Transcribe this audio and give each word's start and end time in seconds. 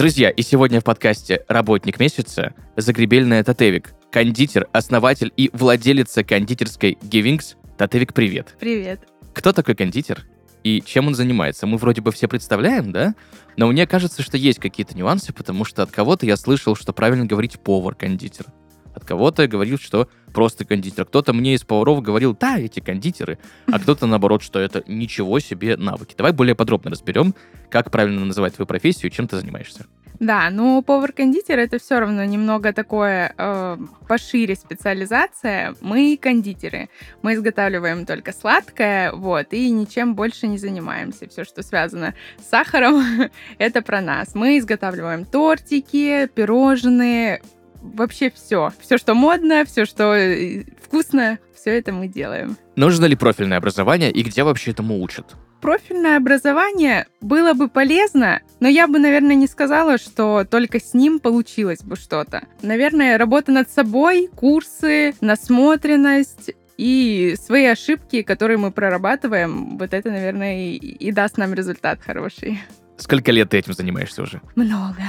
Друзья, 0.00 0.30
и 0.30 0.40
сегодня 0.40 0.80
в 0.80 0.84
подкасте 0.84 1.44
«Работник 1.46 2.00
месяца» 2.00 2.54
Загребельная 2.74 3.44
Татевик, 3.44 3.92
кондитер, 4.10 4.66
основатель 4.72 5.30
и 5.36 5.50
владелица 5.52 6.24
кондитерской 6.24 6.96
Givings. 7.02 7.56
Татевик, 7.76 8.14
привет. 8.14 8.56
Привет. 8.58 9.02
Кто 9.34 9.52
такой 9.52 9.74
кондитер 9.74 10.26
и 10.64 10.82
чем 10.86 11.08
он 11.08 11.14
занимается? 11.14 11.66
Мы 11.66 11.76
вроде 11.76 12.00
бы 12.00 12.12
все 12.12 12.28
представляем, 12.28 12.92
да? 12.92 13.14
Но 13.58 13.66
мне 13.66 13.86
кажется, 13.86 14.22
что 14.22 14.38
есть 14.38 14.58
какие-то 14.58 14.96
нюансы, 14.96 15.34
потому 15.34 15.66
что 15.66 15.82
от 15.82 15.90
кого-то 15.90 16.24
я 16.24 16.38
слышал, 16.38 16.74
что 16.74 16.94
правильно 16.94 17.26
говорить 17.26 17.60
повар-кондитер. 17.60 18.46
От 18.94 19.04
кого-то 19.04 19.46
говорил, 19.46 19.78
что 19.78 20.08
просто 20.32 20.64
кондитер. 20.64 21.04
Кто-то 21.04 21.32
мне 21.32 21.54
из 21.54 21.62
поваров 21.62 22.02
говорил, 22.02 22.36
да, 22.38 22.58
эти 22.58 22.80
кондитеры. 22.80 23.38
А 23.70 23.78
кто-то 23.80 24.06
наоборот, 24.06 24.42
что 24.42 24.58
это 24.58 24.82
ничего 24.86 25.38
себе 25.40 25.76
навыки. 25.76 26.14
Давай 26.16 26.32
более 26.32 26.54
подробно 26.54 26.90
разберем, 26.90 27.34
как 27.70 27.90
правильно 27.90 28.24
называть 28.24 28.54
твою 28.54 28.66
профессию 28.66 29.10
и 29.10 29.14
чем 29.14 29.28
ты 29.28 29.38
занимаешься. 29.38 29.86
Да, 30.20 30.50
ну 30.50 30.82
повар-кондитер 30.82 31.58
это 31.58 31.78
все 31.78 31.98
равно 31.98 32.22
немного 32.24 32.74
такое 32.74 33.34
э, 33.38 33.78
пошире 34.06 34.54
специализация. 34.54 35.74
Мы 35.80 36.18
кондитеры. 36.20 36.90
Мы 37.22 37.34
изготавливаем 37.34 38.04
только 38.04 38.34
сладкое, 38.34 39.12
вот, 39.12 39.54
и 39.54 39.70
ничем 39.70 40.14
больше 40.14 40.46
не 40.46 40.58
занимаемся. 40.58 41.26
Все, 41.26 41.44
что 41.44 41.62
связано 41.62 42.14
с 42.38 42.50
сахаром, 42.50 43.02
это 43.58 43.80
про 43.80 44.02
нас. 44.02 44.34
Мы 44.34 44.58
изготавливаем 44.58 45.24
тортики, 45.24 46.28
пирожные, 46.34 47.40
вообще 47.80 48.30
все. 48.30 48.72
Все, 48.78 48.98
что 48.98 49.14
модно, 49.14 49.64
все, 49.64 49.86
что 49.86 50.14
э, 50.14 50.64
вкусно, 50.82 51.38
все 51.54 51.78
это 51.78 51.92
мы 51.92 52.08
делаем. 52.08 52.58
Нужно 52.76 53.06
ли 53.06 53.16
профильное 53.16 53.56
образование 53.56 54.10
и 54.10 54.22
где 54.22 54.42
вообще 54.42 54.72
этому 54.72 55.00
учат? 55.02 55.34
Профильное 55.60 56.16
образование 56.16 57.06
было 57.20 57.54
бы 57.54 57.68
полезно, 57.68 58.40
но 58.60 58.68
я 58.68 58.86
бы, 58.86 58.98
наверное, 58.98 59.34
не 59.34 59.46
сказала, 59.46 59.98
что 59.98 60.44
только 60.44 60.80
с 60.80 60.94
ним 60.94 61.18
получилось 61.18 61.82
бы 61.82 61.96
что-то. 61.96 62.44
Наверное, 62.62 63.18
работа 63.18 63.52
над 63.52 63.70
собой, 63.70 64.28
курсы, 64.34 65.14
насмотренность 65.20 66.52
и 66.76 67.36
свои 67.38 67.66
ошибки, 67.66 68.22
которые 68.22 68.56
мы 68.56 68.70
прорабатываем, 68.72 69.76
вот 69.76 69.92
это, 69.92 70.10
наверное, 70.10 70.66
и, 70.66 70.76
и 70.76 71.12
даст 71.12 71.36
нам 71.36 71.52
результат 71.52 72.00
хороший. 72.00 72.60
Сколько 73.00 73.32
лет 73.32 73.48
ты 73.48 73.58
этим 73.58 73.72
занимаешься 73.72 74.22
уже? 74.22 74.42
Много. 74.56 75.02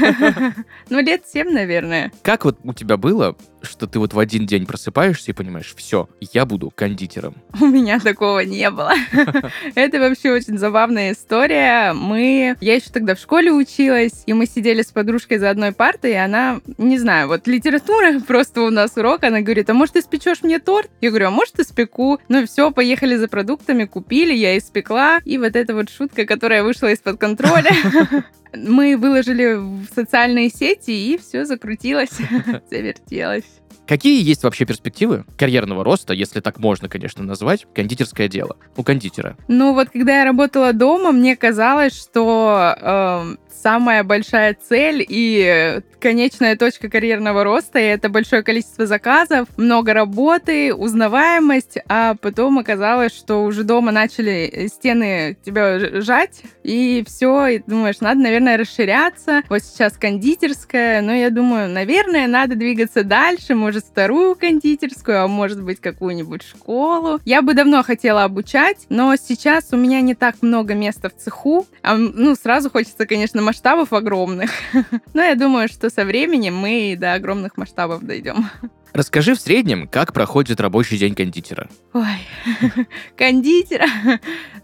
Ну, 0.90 1.00
лет 1.00 1.22
семь, 1.26 1.50
наверное. 1.50 2.10
Как 2.22 2.44
вот 2.44 2.58
у 2.64 2.72
тебя 2.72 2.96
было, 2.96 3.36
что 3.62 3.86
ты 3.86 3.98
вот 3.98 4.12
в 4.14 4.18
один 4.18 4.46
день 4.46 4.66
просыпаешься 4.66 5.30
и 5.30 5.34
понимаешь, 5.34 5.74
все, 5.76 6.08
я 6.32 6.44
буду 6.44 6.70
кондитером? 6.70 7.34
У 7.60 7.66
меня 7.66 8.00
такого 8.00 8.40
не 8.40 8.70
было. 8.70 8.92
Это 9.74 9.98
вообще 9.98 10.32
очень 10.32 10.58
забавная 10.58 11.12
история. 11.12 11.92
Мы... 11.92 12.56
Я 12.60 12.74
еще 12.74 12.90
тогда 12.90 13.14
в 13.14 13.18
школе 13.18 13.52
училась, 13.52 14.22
и 14.26 14.32
мы 14.32 14.46
сидели 14.46 14.82
с 14.82 14.92
подружкой 14.92 15.38
за 15.38 15.50
одной 15.50 15.72
партой, 15.72 16.12
и 16.12 16.14
она, 16.14 16.60
не 16.78 16.98
знаю, 16.98 17.28
вот 17.28 17.46
литература, 17.46 18.20
просто 18.26 18.62
у 18.62 18.70
нас 18.70 18.96
урок, 18.96 19.24
она 19.24 19.40
говорит, 19.40 19.70
а 19.70 19.74
может, 19.74 19.94
ты 19.94 20.02
спечешь 20.02 20.42
мне 20.42 20.58
торт? 20.58 20.90
Я 21.00 21.10
говорю, 21.10 21.28
а 21.28 21.30
может, 21.30 21.58
испеку? 21.60 22.18
Ну 22.28 22.46
все, 22.46 22.70
поехали 22.70 23.16
за 23.16 23.28
продуктами, 23.28 23.84
купили, 23.84 24.34
я 24.34 24.56
испекла. 24.58 25.20
И 25.24 25.38
вот 25.38 25.56
эта 25.56 25.74
вот 25.74 25.90
шутка, 25.90 26.24
которая 26.24 26.62
вышла 26.62 26.92
из-под 26.92 27.18
контроля. 27.18 27.72
Мы 28.54 28.96
выложили 28.96 29.54
в 29.54 29.86
социальные 29.94 30.50
сети, 30.50 30.90
и 30.90 31.18
все 31.18 31.44
закрутилось, 31.44 32.10
завертелось. 32.70 33.44
Какие 33.88 34.22
есть 34.22 34.42
вообще 34.42 34.66
перспективы 34.66 35.24
карьерного 35.38 35.82
роста, 35.82 36.12
если 36.12 36.40
так 36.40 36.58
можно, 36.58 36.90
конечно, 36.90 37.24
назвать, 37.24 37.66
кондитерское 37.74 38.28
дело 38.28 38.58
у 38.76 38.82
кондитера? 38.82 39.38
Ну 39.48 39.72
вот, 39.72 39.88
когда 39.88 40.18
я 40.18 40.24
работала 40.26 40.74
дома, 40.74 41.10
мне 41.10 41.36
казалось, 41.36 41.98
что 41.98 42.74
э, 42.78 43.36
самая 43.62 44.04
большая 44.04 44.54
цель 44.54 45.04
и 45.08 45.80
конечная 46.00 46.56
точка 46.56 46.88
карьерного 46.88 47.44
роста, 47.44 47.78
и 47.78 47.82
это 47.82 48.08
большое 48.08 48.42
количество 48.42 48.86
заказов, 48.86 49.48
много 49.56 49.92
работы, 49.92 50.74
узнаваемость, 50.74 51.78
а 51.88 52.14
потом 52.14 52.58
оказалось, 52.58 53.12
что 53.12 53.44
уже 53.44 53.64
дома 53.64 53.90
начали 53.92 54.68
стены 54.72 55.36
тебя 55.44 56.00
жать, 56.00 56.42
и 56.62 57.04
все, 57.06 57.46
и 57.48 57.62
думаешь, 57.66 58.00
надо, 58.00 58.20
наверное, 58.20 58.56
расширяться. 58.56 59.42
Вот 59.48 59.62
сейчас 59.62 59.94
кондитерская, 59.94 61.02
но 61.02 61.12
я 61.12 61.30
думаю, 61.30 61.68
наверное, 61.68 62.26
надо 62.26 62.54
двигаться 62.54 63.02
дальше, 63.02 63.54
может, 63.54 63.84
вторую 63.84 64.36
кондитерскую, 64.36 65.22
а 65.22 65.28
может 65.28 65.62
быть, 65.62 65.80
какую-нибудь 65.80 66.42
школу. 66.42 67.20
Я 67.24 67.42
бы 67.42 67.54
давно 67.54 67.82
хотела 67.82 68.24
обучать, 68.24 68.86
но 68.88 69.14
сейчас 69.16 69.68
у 69.72 69.76
меня 69.76 70.00
не 70.00 70.14
так 70.14 70.36
много 70.42 70.74
места 70.74 71.08
в 71.08 71.16
цеху, 71.16 71.66
а, 71.82 71.96
ну, 71.96 72.34
сразу 72.34 72.70
хочется, 72.70 73.06
конечно, 73.06 73.42
масштабов 73.48 73.94
огромных. 73.94 74.50
Но 75.14 75.22
я 75.22 75.34
думаю, 75.34 75.68
что 75.68 75.88
со 75.88 76.04
временем 76.04 76.54
мы 76.54 76.96
до 77.00 77.14
огромных 77.14 77.56
масштабов 77.56 78.02
дойдем. 78.02 78.50
Расскажи 78.92 79.34
в 79.34 79.40
среднем, 79.40 79.88
как 79.88 80.12
проходит 80.12 80.60
рабочий 80.60 80.98
день 80.98 81.14
кондитера. 81.14 81.68
Ой, 81.94 82.26
кондитера. 83.16 83.86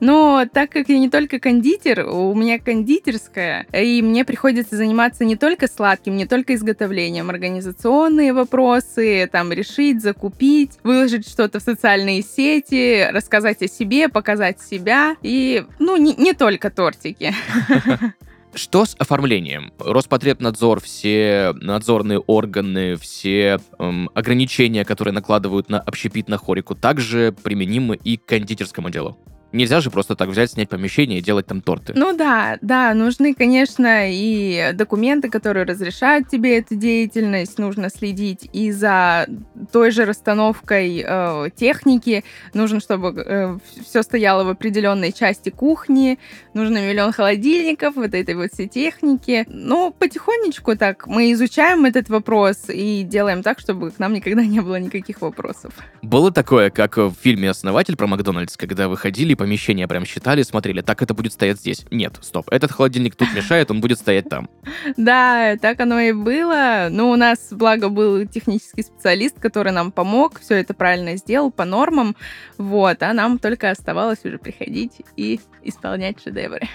Но 0.00 0.44
так 0.53 0.71
как 0.71 0.91
я 0.91 0.99
не 0.99 1.09
только 1.09 1.39
кондитер, 1.39 2.06
у 2.06 2.34
меня 2.34 2.59
кондитерская, 2.59 3.67
и 3.73 4.03
мне 4.03 4.25
приходится 4.25 4.77
заниматься 4.77 5.25
не 5.25 5.37
только 5.37 5.67
сладким, 5.67 6.17
не 6.17 6.27
только 6.27 6.55
изготовлением, 6.55 7.31
организационные 7.31 8.34
вопросы, 8.34 9.28
там, 9.33 9.50
решить, 9.50 10.03
закупить, 10.03 10.73
выложить 10.83 11.27
что-то 11.27 11.59
в 11.59 11.62
социальные 11.62 12.23
сети, 12.23 13.09
рассказать 13.11 13.62
о 13.62 13.69
себе, 13.69 14.11
показать 14.11 14.61
себя, 14.61 15.17
и, 15.23 15.65
ну, 15.78 15.97
не, 15.97 16.15
не 16.17 16.34
только 16.34 16.69
тортики. 16.69 17.34
Что 18.54 18.84
с 18.84 18.94
оформлением? 18.98 19.72
Роспотребнадзор, 19.78 20.81
все 20.81 21.53
надзорные 21.60 22.20
органы, 22.20 22.94
все 22.97 23.59
эм, 23.78 24.10
ограничения, 24.15 24.84
которые 24.84 25.12
накладывают 25.12 25.69
на 25.70 25.81
общепит 25.81 26.28
на 26.28 26.38
хорику, 26.38 26.76
также 26.76 27.34
применимы 27.43 27.97
и 27.97 28.16
к 28.16 28.26
кондитерскому 28.26 28.91
делу. 28.91 29.19
Нельзя 29.54 29.81
же 29.81 29.92
просто 29.92 30.16
так 30.16 30.28
взять, 30.31 30.50
снять 30.50 30.69
помещение 30.69 31.20
и 31.20 31.22
делать 31.22 31.47
там 31.47 31.60
торты. 31.60 31.92
Ну 31.94 32.16
да, 32.16 32.59
да, 32.60 32.92
нужны, 32.92 33.34
конечно, 33.34 34.10
и 34.10 34.72
документы, 34.75 35.31
которые 35.31 35.65
разрешают 35.65 36.28
тебе 36.28 36.59
эту 36.59 36.75
деятельность. 36.75 37.56
Нужно 37.56 37.88
следить 37.88 38.50
и 38.53 38.72
за 38.72 39.28
той 39.72 39.93
же 39.93 40.06
расстановкой 40.06 41.04
э, 41.06 41.50
техники. 41.54 42.25
Нужно, 42.53 42.81
чтобы 42.81 43.14
э, 43.25 43.59
все 43.84 44.03
стояло 44.03 44.43
в 44.43 44.48
определенной 44.48 45.12
части 45.12 45.50
кухни. 45.50 46.19
Нужно 46.53 46.78
миллион 46.78 47.12
холодильников, 47.12 47.94
вот 47.94 48.12
этой 48.12 48.34
вот 48.34 48.53
всей 48.53 48.66
техники. 48.66 49.47
Ну, 49.48 49.94
потихонечку 49.97 50.76
так 50.76 51.06
мы 51.06 51.31
изучаем 51.32 51.84
этот 51.84 52.09
вопрос 52.09 52.64
и 52.69 53.04
делаем 53.04 53.44
так, 53.44 53.60
чтобы 53.60 53.93
к 53.93 54.00
нам 54.00 54.14
никогда 54.14 54.44
не 54.44 54.59
было 54.59 54.81
никаких 54.81 55.20
вопросов. 55.20 55.75
Было 56.03 56.32
такое, 56.32 56.70
как 56.70 56.97
в 56.97 57.14
фильме 57.22 57.50
«Основатель» 57.50 57.97
про 57.97 58.09
Макдональдс, 58.09 58.56
когда 58.56 58.88
выходили 58.88 59.34
помещения 59.44 59.87
прям 59.87 60.06
считали, 60.06 60.43
смотрели, 60.43 60.81
так 60.81 61.03
это 61.03 61.12
будет 61.12 61.34
стоять 61.34 61.59
здесь. 61.59 61.84
Нет, 61.91 62.19
стоп, 62.22 62.49
этот 62.50 62.72
холодильник 62.72 63.15
тут 63.15 63.28
мешает, 63.34 63.71
он 63.71 63.82
будет 63.82 63.99
стоять 63.99 64.27
там. 64.31 64.49
Да, 64.97 65.56
так 65.61 65.81
оно 65.81 66.00
и 66.00 66.12
было. 66.12 66.88
Ну, 66.91 67.11
у 67.11 67.17
нас, 67.17 67.49
благо, 67.50 67.91
был 67.91 68.26
технический 68.26 68.82
специалист, 68.82 69.38
который 69.38 69.70
нам 69.70 69.93
помог, 69.93 70.41
все 70.41 70.55
это 70.55 70.73
правильно 70.73 71.17
сделал 71.17 71.50
по 71.50 71.67
нормам, 71.67 72.17
вот, 72.56 73.02
а 73.02 73.12
нам 73.12 73.38
только 73.38 73.70
оставалось 73.70 74.25
уже 74.25 74.38
приходить 74.38 75.02
и 75.17 75.38
исполнять 75.62 76.23
шедевры. 76.23 76.67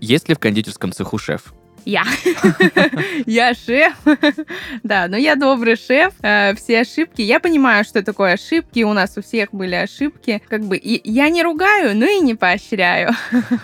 Есть 0.00 0.28
ли 0.28 0.36
в 0.36 0.38
кондитерском 0.38 0.92
цеху 0.92 1.18
шеф? 1.18 1.52
Я. 1.86 2.02
я 3.26 3.54
шеф. 3.54 3.94
да, 4.82 5.06
но 5.06 5.16
я 5.16 5.36
добрый 5.36 5.76
шеф. 5.76 6.14
Э, 6.20 6.52
все 6.56 6.80
ошибки. 6.80 7.22
Я 7.22 7.38
понимаю, 7.38 7.84
что 7.84 8.02
такое 8.02 8.32
ошибки. 8.32 8.82
У 8.82 8.92
нас 8.92 9.16
у 9.16 9.22
всех 9.22 9.50
были 9.52 9.76
ошибки. 9.76 10.42
Как 10.48 10.64
бы 10.64 10.76
и 10.76 11.00
я 11.08 11.28
не 11.28 11.44
ругаю, 11.44 11.96
но 11.96 12.04
и 12.06 12.18
не 12.18 12.34
поощряю. 12.34 13.14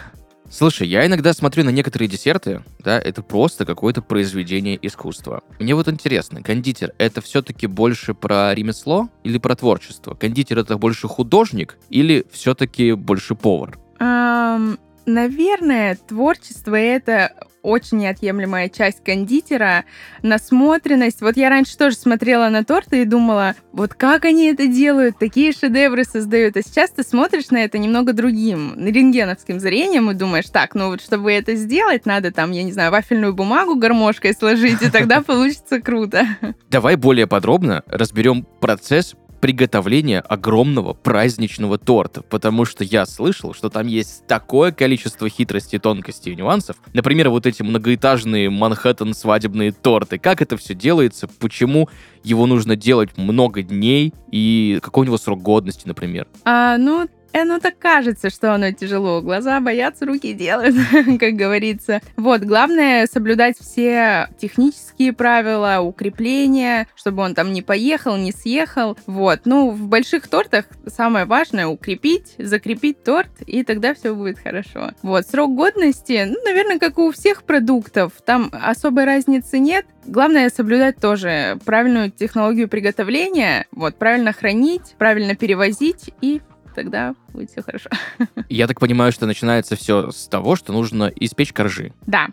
Слушай, 0.53 0.87
я 0.87 1.05
иногда 1.05 1.33
смотрю 1.33 1.65
на 1.65 1.71
некоторые 1.71 2.09
десерты, 2.09 2.63
да, 2.79 3.01
это 3.01 3.23
просто 3.23 3.65
какое-то 3.65 4.03
произведение 4.03 4.79
искусства. 4.83 5.43
Мне 5.59 5.75
вот 5.75 5.89
интересно, 5.89 6.43
кондитер— 6.43 6.93
это 6.99 7.23
все-таки 7.23 7.67
больше 7.67 8.13
про 8.13 8.55
ремесло 8.55 9.09
или 9.25 9.39
про 9.39 9.57
творчество? 9.57 10.15
Кондитер— 10.15 10.59
это 10.61 10.77
больше 10.77 11.09
художник 11.09 11.79
или 11.89 12.27
все-таки 12.31 12.93
больше 12.93 13.35
повар? 13.35 13.79
Um, 13.99 14.79
наверное, 15.07 15.97
творчество— 16.07 16.75
это 16.77 17.33
очень 17.63 17.99
неотъемлемая 17.99 18.69
часть 18.69 19.03
кондитера, 19.05 19.85
насмотренность. 20.23 21.21
Вот 21.21 21.37
я 21.37 21.49
раньше 21.49 21.77
тоже 21.77 21.97
смотрела 21.97 22.49
на 22.49 22.65
торты 22.65 23.03
и 23.03 23.05
думала, 23.05 23.55
вот 23.73 23.95
как 23.95 24.25
они 24.25 24.47
это 24.47 24.67
делают, 24.67 25.19
такие 25.19 25.53
шедевры 25.53 26.05
создают. 26.05 26.57
А 26.57 26.63
сейчас 26.63 26.91
ты 26.91 27.03
смотришь 27.03 27.51
на 27.51 27.59
это 27.59 27.79
немного 27.79 28.13
другим, 28.13 28.75
рентгеновским 28.79 29.61
зрением 29.61 30.11
и 30.11 30.15
думаешь, 30.15 30.51
так, 30.51 30.75
ну 30.75 30.89
вот 30.89 31.01
чтобы 31.01 31.33
это 31.33 31.55
сделать, 31.55 32.07
надо 32.07 32.33
там, 32.33 32.51
я 32.53 32.63
не 32.63 32.73
знаю, 32.73 32.91
вафельную 32.91 33.35
бумагу 33.35 33.77
гармошкой 33.77 34.35
сложить, 34.35 34.83
и 34.83 34.91
тогда 34.91 35.23
получится 35.23 35.81
круто. 35.81 36.27
Давай 36.71 36.97
более 36.97 37.27
подробно 37.27 37.83
разберем 37.87 38.47
процесс 38.61 39.15
приготовления 39.43 40.21
огромного 40.21 40.95
праздничного 40.95 41.77
торта, 41.77 42.23
потому 42.23 42.65
что 42.65 42.85
я 42.85 43.05
слышал, 43.07 43.53
что 43.55 43.71
там 43.71 43.89
есть 43.89 44.25
такое 44.29 44.71
количество 44.71 45.29
хитростей, 45.29 45.81
тонкостей 45.81 46.33
и 46.33 46.37
нюансов. 46.37 46.77
Например, 46.93 47.29
вот 47.29 47.45
эти 47.45 47.65
многоэтажные 47.65 48.51
Манхэттен 48.51 49.15
свадебные 49.15 49.73
торты. 49.73 50.19
Как 50.19 50.43
это 50.43 50.57
все 50.57 50.77
делается, 50.77 51.27
почему 51.41 51.89
его 52.23 52.47
нужно 52.47 52.77
делать 52.77 53.19
много 53.19 53.63
дней 53.63 54.15
и 54.31 54.79
какой 54.81 55.03
у 55.03 55.07
него 55.07 55.19
срок 55.19 55.43
годности, 55.43 55.89
например. 55.89 56.29
А, 56.45 56.79
ну, 56.79 57.09
Э, 57.33 57.45
ну 57.45 57.59
так 57.59 57.79
кажется, 57.79 58.31
что 58.31 58.55
оно 58.55 58.73
тяжело. 58.73 59.21
Глаза 59.23 59.61
боятся, 59.61 60.07
руки 60.07 60.33
делают, 60.35 60.75
как 61.21 61.35
говорится. 61.35 62.01
Вот, 62.17 62.43
главное 62.43 63.07
соблюдать 63.07 63.57
все 63.59 64.29
технические 64.39 65.13
правила, 65.13 65.81
укрепления, 65.81 66.87
чтобы 66.95 67.23
он 67.23 67.35
там 67.35 67.53
не 67.53 67.63
поехал, 67.63 68.17
не 68.17 68.33
съехал. 68.33 68.97
Вот, 69.07 69.41
ну, 69.45 69.71
в 69.71 69.89
больших 69.89 70.29
тортах 70.29 70.67
самое 70.87 71.25
важное 71.25 71.67
укрепить, 71.67 72.35
закрепить 72.39 73.03
торт, 73.03 73.31
и 73.47 73.65
тогда 73.65 73.95
все 73.95 74.15
будет 74.15 74.39
хорошо. 74.39 74.91
Вот, 75.03 75.27
срок 75.27 75.55
годности, 75.55 76.25
ну, 76.29 76.37
наверное, 76.45 76.79
как 76.79 76.99
у 76.99 77.11
всех 77.13 77.45
продуктов, 77.45 78.13
там 78.25 78.51
особой 78.53 79.05
разницы 79.05 79.59
нет. 79.59 79.87
Главное 80.05 80.51
соблюдать 80.51 80.97
тоже 80.97 81.59
правильную 81.65 82.11
технологию 82.11 82.69
приготовления, 82.69 83.67
вот, 83.71 83.97
правильно 83.97 84.33
хранить, 84.33 84.95
правильно 84.99 85.37
перевозить 85.37 86.11
и 86.21 86.43
тогда 86.75 87.15
будет 87.33 87.51
все 87.51 87.63
хорошо. 87.63 87.91
Я 88.49 88.67
так 88.67 88.81
понимаю, 88.81 89.13
что 89.13 89.27
начинается 89.27 89.77
все 89.77 90.11
с 90.11 90.29
того, 90.29 90.57
что 90.57 90.73
нужно 90.73 91.13
испечь 91.15 91.53
коржи. 91.53 91.93
Да. 92.07 92.29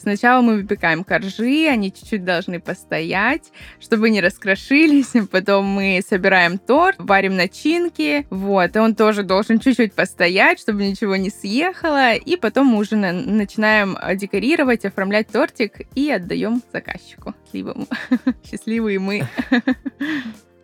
Сначала 0.00 0.42
мы 0.42 0.56
выпекаем 0.56 1.04
коржи, 1.04 1.68
они 1.70 1.92
чуть-чуть 1.92 2.24
должны 2.24 2.60
постоять, 2.60 3.52
чтобы 3.80 4.10
не 4.10 4.20
раскрошились. 4.20 5.12
Потом 5.30 5.66
мы 5.66 6.00
собираем 6.06 6.58
торт, 6.58 6.96
варим 6.98 7.36
начинки, 7.36 8.26
вот, 8.30 8.74
и 8.74 8.78
он 8.78 8.94
тоже 8.94 9.22
должен 9.22 9.60
чуть-чуть 9.60 9.92
постоять, 9.92 10.60
чтобы 10.60 10.84
ничего 10.84 11.16
не 11.16 11.30
съехало. 11.30 12.14
И 12.14 12.36
потом 12.36 12.66
мы 12.66 12.78
уже 12.78 12.96
на- 12.96 13.12
начинаем 13.12 13.96
декорировать, 14.16 14.84
оформлять 14.84 15.28
тортик 15.28 15.82
и 15.94 16.10
отдаем 16.10 16.62
заказчику. 16.72 17.34
Счастливому. 17.44 17.86
Счастливые 18.50 18.98
мы. 18.98 19.28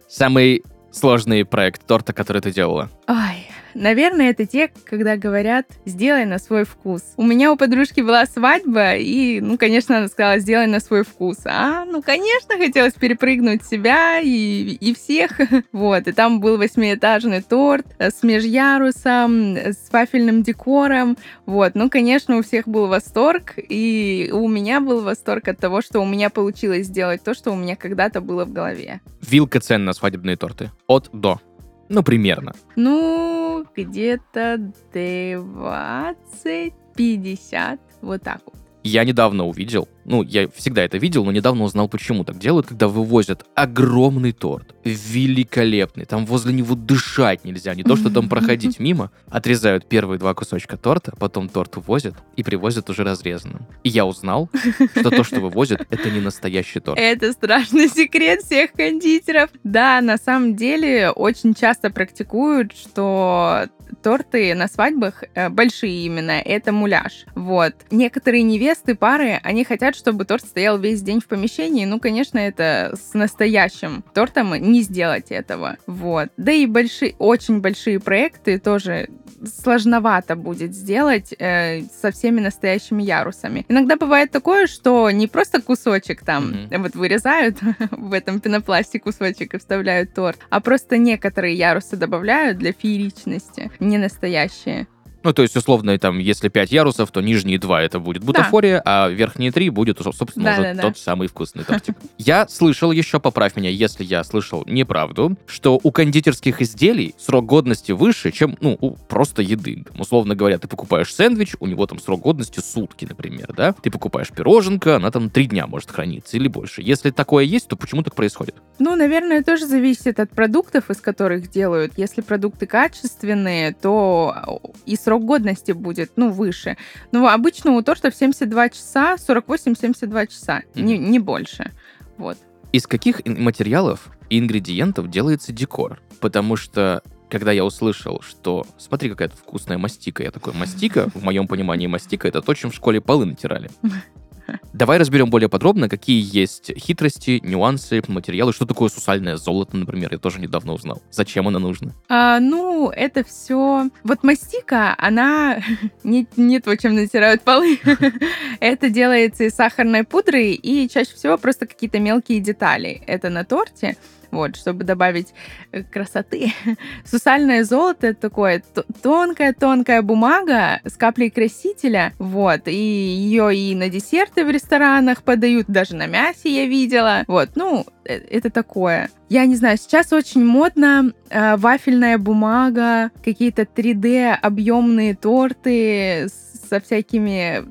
Самый 0.08 0.64
сложный 0.94 1.44
проект 1.44 1.84
торта, 1.86 2.12
который 2.12 2.40
ты 2.40 2.52
делала? 2.52 2.88
Ой, 3.08 3.48
наверное, 3.74 4.30
это 4.30 4.46
те, 4.46 4.70
когда 4.84 5.16
говорят 5.16 5.66
«сделай 5.84 6.24
на 6.24 6.38
свой 6.38 6.64
вкус». 6.64 7.02
У 7.16 7.24
меня 7.24 7.52
у 7.52 7.56
подружки 7.56 8.00
была 8.00 8.26
свадьба, 8.26 8.96
и, 8.96 9.40
ну, 9.40 9.58
конечно, 9.58 9.98
она 9.98 10.08
сказала 10.08 10.38
«сделай 10.38 10.66
на 10.66 10.80
свой 10.80 11.04
вкус». 11.04 11.38
А, 11.44 11.84
ну, 11.84 12.02
конечно, 12.02 12.56
хотелось 12.56 12.94
перепрыгнуть 12.94 13.64
себя 13.64 14.20
и, 14.20 14.76
и 14.80 14.94
всех. 14.94 15.40
Вот, 15.72 16.06
и 16.06 16.12
там 16.12 16.40
был 16.40 16.56
восьмиэтажный 16.56 17.42
торт 17.42 17.86
с 17.98 18.22
межярусом, 18.22 19.56
с 19.56 19.90
вафельным 19.90 20.42
декором. 20.42 21.16
Вот, 21.46 21.74
ну, 21.74 21.90
конечно, 21.90 22.36
у 22.36 22.42
всех 22.42 22.68
был 22.68 22.86
восторг, 22.86 23.54
и 23.56 24.30
у 24.32 24.48
меня 24.48 24.80
был 24.80 25.02
восторг 25.02 25.48
от 25.48 25.58
того, 25.58 25.82
что 25.82 26.00
у 26.00 26.06
меня 26.06 26.30
получилось 26.30 26.86
сделать 26.86 27.22
то, 27.22 27.34
что 27.34 27.50
у 27.50 27.56
меня 27.56 27.76
когда-то 27.76 28.20
было 28.20 28.44
в 28.44 28.52
голове. 28.52 29.00
Вилка 29.20 29.60
цен 29.60 29.84
на 29.84 29.92
свадебные 29.92 30.36
торты. 30.36 30.70
От 30.86 31.10
до. 31.12 31.40
Ну, 31.88 32.02
примерно. 32.02 32.52
Ну, 32.76 33.64
где-то 33.76 34.72
20-50, 34.92 37.78
вот 38.02 38.22
так 38.22 38.40
вот. 38.46 38.54
Я 38.82 39.04
недавно 39.04 39.46
увидел, 39.46 39.88
ну, 40.04 40.22
я 40.22 40.48
всегда 40.48 40.82
это 40.82 40.98
видел, 40.98 41.24
но 41.24 41.32
недавно 41.32 41.64
узнал, 41.64 41.88
почему 41.88 42.24
так 42.24 42.38
делают, 42.38 42.66
когда 42.66 42.88
вывозят 42.88 43.44
огромный 43.54 44.32
торт, 44.32 44.74
великолепный, 44.84 46.04
там 46.04 46.26
возле 46.26 46.52
него 46.52 46.74
дышать 46.74 47.44
нельзя, 47.44 47.74
не 47.74 47.82
то, 47.82 47.96
что 47.96 48.10
там 48.10 48.28
проходить 48.28 48.78
мимо, 48.78 49.10
отрезают 49.28 49.86
первые 49.86 50.18
два 50.18 50.34
кусочка 50.34 50.76
торта, 50.76 51.12
потом 51.18 51.48
торт 51.48 51.76
увозят 51.76 52.14
и 52.36 52.42
привозят 52.42 52.90
уже 52.90 53.04
разрезанным. 53.04 53.66
И 53.82 53.88
я 53.88 54.06
узнал, 54.06 54.50
что 54.96 55.10
то, 55.10 55.24
что 55.24 55.40
вывозят, 55.40 55.86
это 55.90 56.10
не 56.10 56.20
настоящий 56.20 56.80
торт. 56.80 56.98
Это 56.98 57.32
страшный 57.32 57.88
секрет 57.88 58.42
всех 58.42 58.72
кондитеров. 58.72 59.50
Да, 59.64 60.00
на 60.00 60.18
самом 60.18 60.56
деле 60.56 61.10
очень 61.10 61.54
часто 61.54 61.90
практикуют, 61.90 62.76
что 62.76 63.66
торты 64.02 64.54
на 64.54 64.68
свадьбах 64.68 65.24
э, 65.34 65.48
большие 65.48 66.04
именно, 66.04 66.32
это 66.32 66.72
муляж. 66.72 67.24
Вот. 67.34 67.74
Некоторые 67.90 68.42
невесты, 68.42 68.94
пары, 68.94 69.40
они 69.42 69.64
хотят, 69.64 69.93
чтобы 69.94 70.24
торт 70.24 70.44
стоял 70.44 70.78
весь 70.78 71.02
день 71.02 71.20
в 71.20 71.26
помещении. 71.26 71.84
Ну, 71.84 72.00
конечно, 72.00 72.38
это 72.38 72.94
с 72.94 73.14
настоящим 73.14 74.04
тортом 74.14 74.54
не 74.54 74.82
сделать 74.82 75.30
этого. 75.30 75.76
Вот. 75.86 76.30
Да 76.36 76.52
и 76.52 76.66
большие, 76.66 77.14
очень 77.18 77.60
большие 77.60 78.00
проекты 78.00 78.58
тоже 78.58 79.08
сложновато 79.44 80.36
будет 80.36 80.74
сделать 80.74 81.34
э, 81.38 81.82
со 82.00 82.10
всеми 82.10 82.40
настоящими 82.40 83.02
ярусами. 83.02 83.64
Иногда 83.68 83.96
бывает 83.96 84.30
такое, 84.30 84.66
что 84.66 85.10
не 85.10 85.26
просто 85.26 85.60
кусочек 85.60 86.24
там 86.24 86.44
Мгм. 86.44 86.82
вот 86.82 86.94
вырезают 86.94 87.58
в 87.90 88.12
этом 88.12 88.40
пенопласте 88.40 88.98
кусочек 88.98 89.54
и 89.54 89.58
вставляют 89.58 90.14
торт, 90.14 90.38
а 90.50 90.60
просто 90.60 90.98
некоторые 90.98 91.54
ярусы 91.54 91.96
добавляют 91.96 92.58
для 92.58 92.72
фееричности, 92.72 93.70
не 93.80 93.98
настоящие. 93.98 94.86
Ну, 95.24 95.32
то 95.32 95.42
есть, 95.42 95.56
условно, 95.56 95.98
там, 95.98 96.18
если 96.18 96.48
5 96.48 96.70
ярусов, 96.70 97.10
то 97.10 97.22
нижние 97.22 97.58
2 97.58 97.82
это 97.82 97.98
будет 97.98 98.22
бутафория, 98.22 98.82
а 98.84 99.08
верхние 99.08 99.50
3 99.50 99.70
будет, 99.70 99.98
собственно, 100.00 100.52
уже 100.52 100.62
Да-да-да. 100.62 100.82
тот 100.82 100.98
самый 100.98 101.28
вкусный 101.28 101.64
тортик. 101.64 101.96
Я 102.18 102.46
слышал 102.46 102.92
еще, 102.92 103.18
поправь 103.18 103.56
меня, 103.56 103.70
если 103.70 104.04
я 104.04 104.22
слышал 104.22 104.64
неправду, 104.66 105.36
что 105.46 105.80
у 105.82 105.90
кондитерских 105.90 106.60
изделий 106.60 107.14
срок 107.18 107.46
годности 107.46 107.92
выше, 107.92 108.32
чем, 108.32 108.56
ну, 108.60 108.76
у 108.80 108.90
просто 108.92 109.40
еды. 109.40 109.84
Условно 109.98 110.34
говоря, 110.34 110.58
ты 110.58 110.68
покупаешь 110.68 111.14
сэндвич, 111.14 111.54
у 111.58 111.66
него 111.66 111.86
там 111.86 111.98
срок 111.98 112.20
годности 112.20 112.60
сутки, 112.60 113.06
например, 113.06 113.52
да? 113.56 113.72
Ты 113.72 113.90
покупаешь 113.90 114.28
пироженка, 114.28 114.96
она 114.96 115.10
там 115.10 115.30
3 115.30 115.46
дня 115.46 115.66
может 115.66 115.90
храниться 115.90 116.36
или 116.36 116.48
больше. 116.48 116.82
Если 116.82 117.10
такое 117.10 117.44
есть, 117.44 117.68
то 117.68 117.76
почему 117.76 118.02
так 118.02 118.14
происходит? 118.14 118.56
Ну, 118.78 118.94
наверное, 118.94 119.42
тоже 119.42 119.66
зависит 119.66 120.20
от 120.20 120.30
продуктов, 120.30 120.90
из 120.90 121.00
которых 121.00 121.50
делают. 121.50 121.94
Если 121.96 122.20
продукты 122.20 122.66
качественные, 122.66 123.72
то 123.72 124.60
и 124.84 124.96
срок 124.96 125.13
годности 125.18 125.72
будет, 125.72 126.12
ну, 126.16 126.30
выше. 126.30 126.76
Но 127.12 127.26
обычно 127.28 127.72
у 127.72 127.82
тортов 127.82 128.14
72 128.14 128.70
часа, 128.70 129.16
48-72 129.16 130.26
часа, 130.26 130.62
не, 130.74 130.98
не 130.98 131.18
больше. 131.18 131.72
Вот. 132.16 132.38
Из 132.72 132.86
каких 132.86 133.24
материалов 133.24 134.10
и 134.30 134.38
ингредиентов 134.38 135.10
делается 135.10 135.52
декор? 135.52 136.00
Потому 136.20 136.56
что 136.56 137.02
когда 137.30 137.52
я 137.52 137.64
услышал, 137.64 138.20
что 138.22 138.64
смотри, 138.78 139.10
какая-то 139.10 139.36
вкусная 139.36 139.78
мастика, 139.78 140.22
я 140.22 140.30
такой, 140.30 140.52
мастика, 140.52 141.10
в 141.14 141.22
моем 141.22 141.48
понимании 141.48 141.86
мастика, 141.86 142.28
это 142.28 142.40
то, 142.42 142.54
чем 142.54 142.70
в 142.70 142.74
школе 142.74 143.00
полы 143.00 143.26
натирали. 143.26 143.70
Давай 144.72 144.98
разберем 144.98 145.30
более 145.30 145.48
подробно, 145.48 145.88
какие 145.88 146.22
есть 146.36 146.72
хитрости, 146.78 147.40
нюансы, 147.42 148.02
материалы, 148.08 148.52
что 148.52 148.66
такое 148.66 148.88
сусальное 148.88 149.36
золото, 149.36 149.76
например, 149.76 150.12
я 150.12 150.18
тоже 150.18 150.40
недавно 150.40 150.72
узнал. 150.72 151.02
Зачем 151.10 151.48
оно 151.48 151.58
нужно? 151.58 151.94
А, 152.08 152.40
ну, 152.40 152.90
это 152.90 153.24
все... 153.24 153.88
Вот 154.02 154.22
мастика, 154.22 154.94
она 154.98 155.62
не, 156.04 156.26
не 156.36 156.60
то, 156.60 156.76
чем 156.76 156.94
натирают 156.94 157.42
полы. 157.42 157.78
это 158.60 158.90
делается 158.90 159.44
из 159.44 159.54
сахарной 159.54 160.04
пудры 160.04 160.50
и 160.50 160.88
чаще 160.88 161.14
всего 161.14 161.38
просто 161.38 161.66
какие-то 161.66 161.98
мелкие 161.98 162.40
детали. 162.40 163.02
Это 163.06 163.30
на 163.30 163.44
торте. 163.44 163.96
Вот, 164.34 164.56
чтобы 164.56 164.84
добавить 164.84 165.34
э, 165.72 165.82
красоты. 165.82 166.52
Сусальное 167.04 167.64
золото 167.64 168.08
это 168.08 168.20
такое 168.20 168.62
тонкая-тонкая 169.02 170.02
бумага 170.02 170.80
с 170.84 170.96
каплей 170.96 171.30
красителя. 171.30 172.12
Вот, 172.18 172.66
и 172.66 172.74
ее 172.74 173.56
и 173.56 173.74
на 173.74 173.88
десерты 173.88 174.44
в 174.44 174.50
ресторанах 174.50 175.22
подают, 175.22 175.66
даже 175.68 175.94
на 175.94 176.06
мясе 176.06 176.50
я 176.50 176.66
видела. 176.66 177.24
Вот, 177.26 177.50
ну, 177.54 177.86
э, 178.04 178.14
это 178.14 178.50
такое. 178.50 179.10
Я 179.28 179.46
не 179.46 179.56
знаю, 179.56 179.78
сейчас 179.78 180.12
очень 180.12 180.44
модно 180.44 181.12
э, 181.30 181.56
вафельная 181.56 182.18
бумага, 182.18 183.10
какие-то 183.24 183.62
3D 183.62 184.32
объемные 184.32 185.14
торты 185.14 186.28
со 186.68 186.80
всякими 186.80 187.64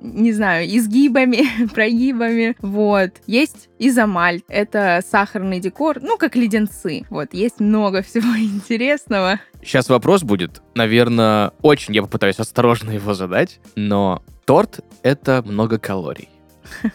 не 0.00 0.32
знаю, 0.32 0.66
изгибами, 0.66 1.66
прогибами, 1.74 2.56
вот. 2.60 3.10
Есть 3.26 3.68
изомаль, 3.78 4.42
это 4.48 5.02
сахарный 5.08 5.60
декор, 5.60 6.00
ну, 6.00 6.16
как 6.16 6.36
леденцы, 6.36 7.04
вот. 7.10 7.34
Есть 7.34 7.60
много 7.60 8.02
всего 8.02 8.36
интересного. 8.36 9.40
Сейчас 9.62 9.88
вопрос 9.88 10.22
будет, 10.22 10.62
наверное, 10.74 11.52
очень 11.62 11.94
я 11.94 12.02
попытаюсь 12.02 12.38
осторожно 12.38 12.90
его 12.90 13.14
задать, 13.14 13.60
но 13.76 14.22
Торт— 14.46 14.80
это 15.02 15.42
много 15.44 15.78
калорий. 15.78 16.28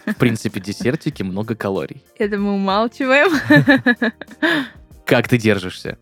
В 0.06 0.16
принципе, 0.20 0.60
десертики 0.60 1.24
много 1.24 1.56
калорий. 1.56 2.04
Это 2.18 2.38
мы 2.38 2.54
умалчиваем. 2.54 3.32
Как 5.06 5.28
ты 5.28 5.38
держишься? 5.38 5.98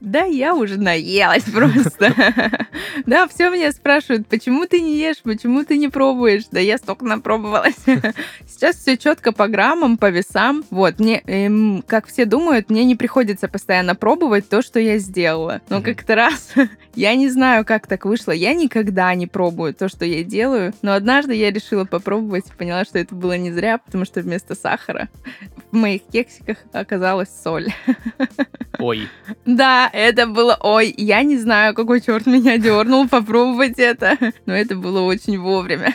Да, 0.00 0.24
я 0.24 0.54
уже 0.54 0.78
наелась 0.78 1.44
просто. 1.52 2.14
Да, 3.06 3.28
все 3.28 3.50
меня 3.50 3.70
спрашивают, 3.72 4.26
почему 4.26 4.66
ты 4.66 4.80
не 4.80 4.96
ешь, 4.98 5.18
почему 5.22 5.64
ты 5.64 5.76
не 5.76 5.88
пробуешь? 5.88 6.44
Да 6.50 6.58
я 6.58 6.78
столько 6.78 7.04
напробовалась. 7.04 7.76
Сейчас 8.48 8.76
все 8.76 8.96
четко 8.96 9.32
по 9.32 9.46
граммам, 9.46 9.98
по 9.98 10.10
весам. 10.10 10.64
Вот, 10.70 10.98
мне, 10.98 11.22
эм, 11.26 11.84
как 11.86 12.06
все 12.06 12.24
думают, 12.24 12.70
мне 12.70 12.84
не 12.84 12.96
приходится 12.96 13.46
постоянно 13.48 13.94
пробовать 13.94 14.48
то, 14.48 14.62
что 14.62 14.80
я 14.80 14.98
сделала. 14.98 15.60
Но 15.68 15.82
как-то 15.82 16.14
раз, 16.14 16.52
я 16.94 17.14
не 17.14 17.28
знаю, 17.28 17.64
как 17.64 17.86
так 17.86 18.06
вышло, 18.06 18.32
я 18.32 18.54
никогда 18.54 19.14
не 19.14 19.26
пробую 19.26 19.74
то, 19.74 19.88
что 19.88 20.04
я 20.04 20.24
делаю, 20.24 20.72
но 20.82 20.94
однажды 20.94 21.34
я 21.34 21.50
решила 21.50 21.84
попробовать 21.84 22.46
и 22.48 22.56
поняла, 22.56 22.84
что 22.84 22.98
это 22.98 23.14
было 23.14 23.36
не 23.36 23.52
зря, 23.52 23.78
потому 23.78 24.04
что 24.04 24.20
вместо 24.20 24.54
сахара 24.54 25.08
в 25.70 25.76
моих 25.76 26.02
кексиках 26.02 26.58
оказалась 26.72 27.28
соль. 27.44 27.72
Ой, 28.78 29.08
Да, 29.44 29.89
это 29.92 30.26
было... 30.26 30.56
Ой, 30.60 30.94
я 30.96 31.22
не 31.22 31.38
знаю, 31.38 31.74
какой 31.74 32.00
черт 32.00 32.26
меня 32.26 32.58
дернул 32.58 33.08
попробовать 33.08 33.78
это, 33.78 34.16
но 34.46 34.54
это 34.54 34.76
было 34.76 35.00
очень 35.00 35.38
вовремя. 35.38 35.94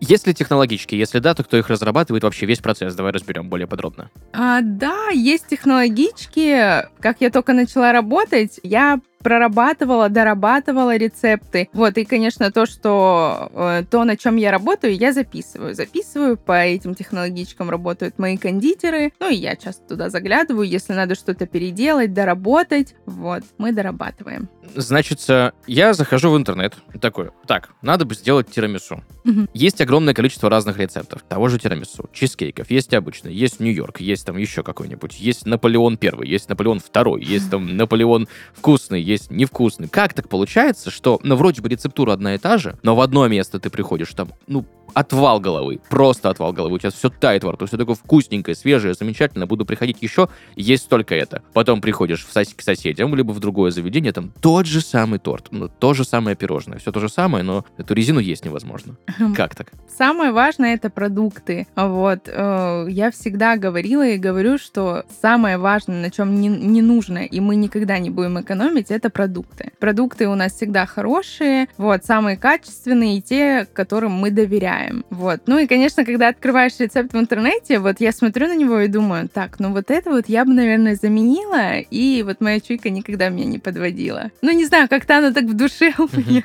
Есть 0.00 0.26
ли 0.26 0.34
технологички? 0.34 0.94
Если 0.94 1.18
да, 1.18 1.34
то 1.34 1.44
кто 1.44 1.56
их 1.56 1.68
разрабатывает 1.68 2.24
вообще 2.24 2.46
весь 2.46 2.60
процесс? 2.60 2.94
Давай 2.94 3.12
разберем 3.12 3.48
более 3.48 3.66
подробно. 3.66 4.10
А, 4.32 4.60
да, 4.60 5.08
есть 5.10 5.46
технологички. 5.48 6.84
Как 7.00 7.16
я 7.20 7.30
только 7.30 7.52
начала 7.52 7.92
работать, 7.92 8.60
я 8.62 9.00
прорабатывала, 9.24 10.08
дорабатывала 10.10 10.96
рецепты. 10.96 11.70
Вот, 11.72 11.96
и, 11.96 12.04
конечно, 12.04 12.52
то, 12.52 12.66
что 12.66 13.50
э, 13.54 13.84
то, 13.90 14.04
на 14.04 14.16
чем 14.16 14.36
я 14.36 14.50
работаю, 14.52 14.94
я 14.94 15.12
записываю. 15.12 15.74
Записываю, 15.74 16.36
по 16.36 16.52
этим 16.52 16.94
технологичкам 16.94 17.70
работают 17.70 18.18
мои 18.18 18.36
кондитеры. 18.36 19.12
Ну, 19.18 19.30
и 19.30 19.34
я 19.34 19.56
часто 19.56 19.82
туда 19.88 20.10
заглядываю, 20.10 20.68
если 20.68 20.92
надо 20.92 21.14
что-то 21.14 21.46
переделать, 21.46 22.12
доработать. 22.12 22.94
Вот, 23.06 23.42
мы 23.56 23.72
дорабатываем. 23.72 24.50
Значит, 24.74 25.26
я 25.66 25.94
захожу 25.94 26.30
в 26.30 26.36
интернет, 26.36 26.74
такой, 27.00 27.30
так, 27.46 27.70
надо 27.80 28.04
бы 28.04 28.14
сделать 28.14 28.50
тирамису. 28.50 29.02
Мгм. 29.24 29.48
Есть 29.54 29.80
огромное 29.80 30.12
количество 30.12 30.50
разных 30.50 30.78
рецептов 30.78 31.22
того 31.22 31.48
же 31.48 31.58
тирамису, 31.58 32.10
чизкейков, 32.12 32.70
есть 32.70 32.92
обычный, 32.92 33.32
есть 33.32 33.60
Нью-Йорк, 33.60 34.00
есть 34.00 34.26
там 34.26 34.36
еще 34.36 34.62
какой-нибудь, 34.62 35.18
есть 35.18 35.46
Наполеон 35.46 35.96
первый, 35.96 36.28
есть 36.28 36.48
Наполеон 36.48 36.80
второй, 36.80 37.24
есть 37.24 37.50
там 37.50 37.76
Наполеон 37.76 38.28
вкусный, 38.52 39.00
есть 39.00 39.13
невкусный. 39.30 39.88
Как 39.88 40.14
так 40.14 40.28
получается, 40.28 40.90
что, 40.90 41.20
ну, 41.22 41.36
вроде 41.36 41.62
бы 41.62 41.68
рецептура 41.68 42.12
одна 42.12 42.34
и 42.34 42.38
та 42.38 42.58
же, 42.58 42.78
но 42.82 42.94
в 42.94 43.00
одно 43.00 43.26
место 43.28 43.58
ты 43.58 43.70
приходишь, 43.70 44.12
там, 44.14 44.32
ну, 44.46 44.64
отвал 44.94 45.40
головы, 45.40 45.80
просто 45.88 46.30
отвал 46.30 46.52
головы, 46.52 46.76
у 46.76 46.78
тебя 46.78 46.90
все 46.90 47.10
тает 47.10 47.44
во 47.44 47.52
рту, 47.52 47.66
все 47.66 47.76
такое 47.76 47.94
вкусненькое, 47.94 48.54
свежее, 48.54 48.94
замечательно, 48.94 49.46
буду 49.46 49.66
приходить 49.66 49.98
еще, 50.00 50.28
есть 50.56 50.88
только 50.88 51.14
это. 51.14 51.42
Потом 51.52 51.80
приходишь 51.80 52.24
в 52.24 52.34
сос- 52.34 52.54
к 52.56 52.62
соседям, 52.62 53.14
либо 53.14 53.32
в 53.32 53.40
другое 53.40 53.70
заведение, 53.70 54.12
там 54.12 54.32
тот 54.40 54.66
же 54.66 54.80
самый 54.80 55.18
торт, 55.18 55.48
ну, 55.50 55.68
то 55.68 55.94
же 55.94 56.04
самое 56.04 56.36
пирожное, 56.36 56.78
все 56.78 56.92
то 56.92 57.00
же 57.00 57.08
самое, 57.08 57.44
но 57.44 57.64
эту 57.76 57.94
резину 57.94 58.20
есть 58.20 58.44
невозможно. 58.44 58.96
Как 59.36 59.54
так? 59.54 59.72
Самое 59.96 60.32
важное 60.32 60.74
это 60.74 60.90
продукты. 60.90 61.66
Вот 61.76 62.28
э, 62.28 62.86
я 62.88 63.10
всегда 63.10 63.56
говорила 63.56 64.06
и 64.06 64.16
говорю, 64.16 64.58
что 64.58 65.04
самое 65.22 65.58
важное, 65.58 66.00
на 66.02 66.10
чем 66.10 66.40
не, 66.40 66.48
не 66.48 66.82
нужно, 66.82 67.18
и 67.18 67.40
мы 67.40 67.56
никогда 67.56 67.98
не 67.98 68.10
будем 68.10 68.40
экономить, 68.40 68.90
это 68.90 69.10
продукты. 69.10 69.72
Продукты 69.78 70.28
у 70.28 70.34
нас 70.34 70.52
всегда 70.52 70.86
хорошие, 70.86 71.68
вот 71.76 72.04
самые 72.04 72.36
качественные 72.36 73.18
и 73.18 73.22
те, 73.22 73.66
которым 73.72 74.12
мы 74.12 74.30
доверяем. 74.30 74.83
Вот. 75.10 75.42
Ну 75.46 75.58
и, 75.58 75.66
конечно, 75.66 76.04
когда 76.04 76.28
открываешь 76.28 76.78
рецепт 76.78 77.12
в 77.12 77.18
интернете, 77.18 77.78
вот 77.78 78.00
я 78.00 78.12
смотрю 78.12 78.48
на 78.48 78.56
него 78.56 78.80
и 78.80 78.88
думаю, 78.88 79.28
так, 79.28 79.58
ну 79.60 79.72
вот 79.72 79.90
это 79.90 80.10
вот 80.10 80.28
я 80.28 80.44
бы, 80.44 80.52
наверное, 80.52 80.96
заменила, 80.96 81.78
и 81.78 82.22
вот 82.22 82.40
моя 82.40 82.60
чуйка 82.60 82.90
никогда 82.90 83.28
меня 83.28 83.46
не 83.46 83.58
подводила. 83.58 84.30
Ну 84.42 84.52
не 84.52 84.64
знаю, 84.66 84.88
как-то 84.88 85.18
она 85.18 85.32
так 85.32 85.44
в 85.44 85.54
душе 85.54 85.92
у 85.98 86.08
меня. 86.16 86.44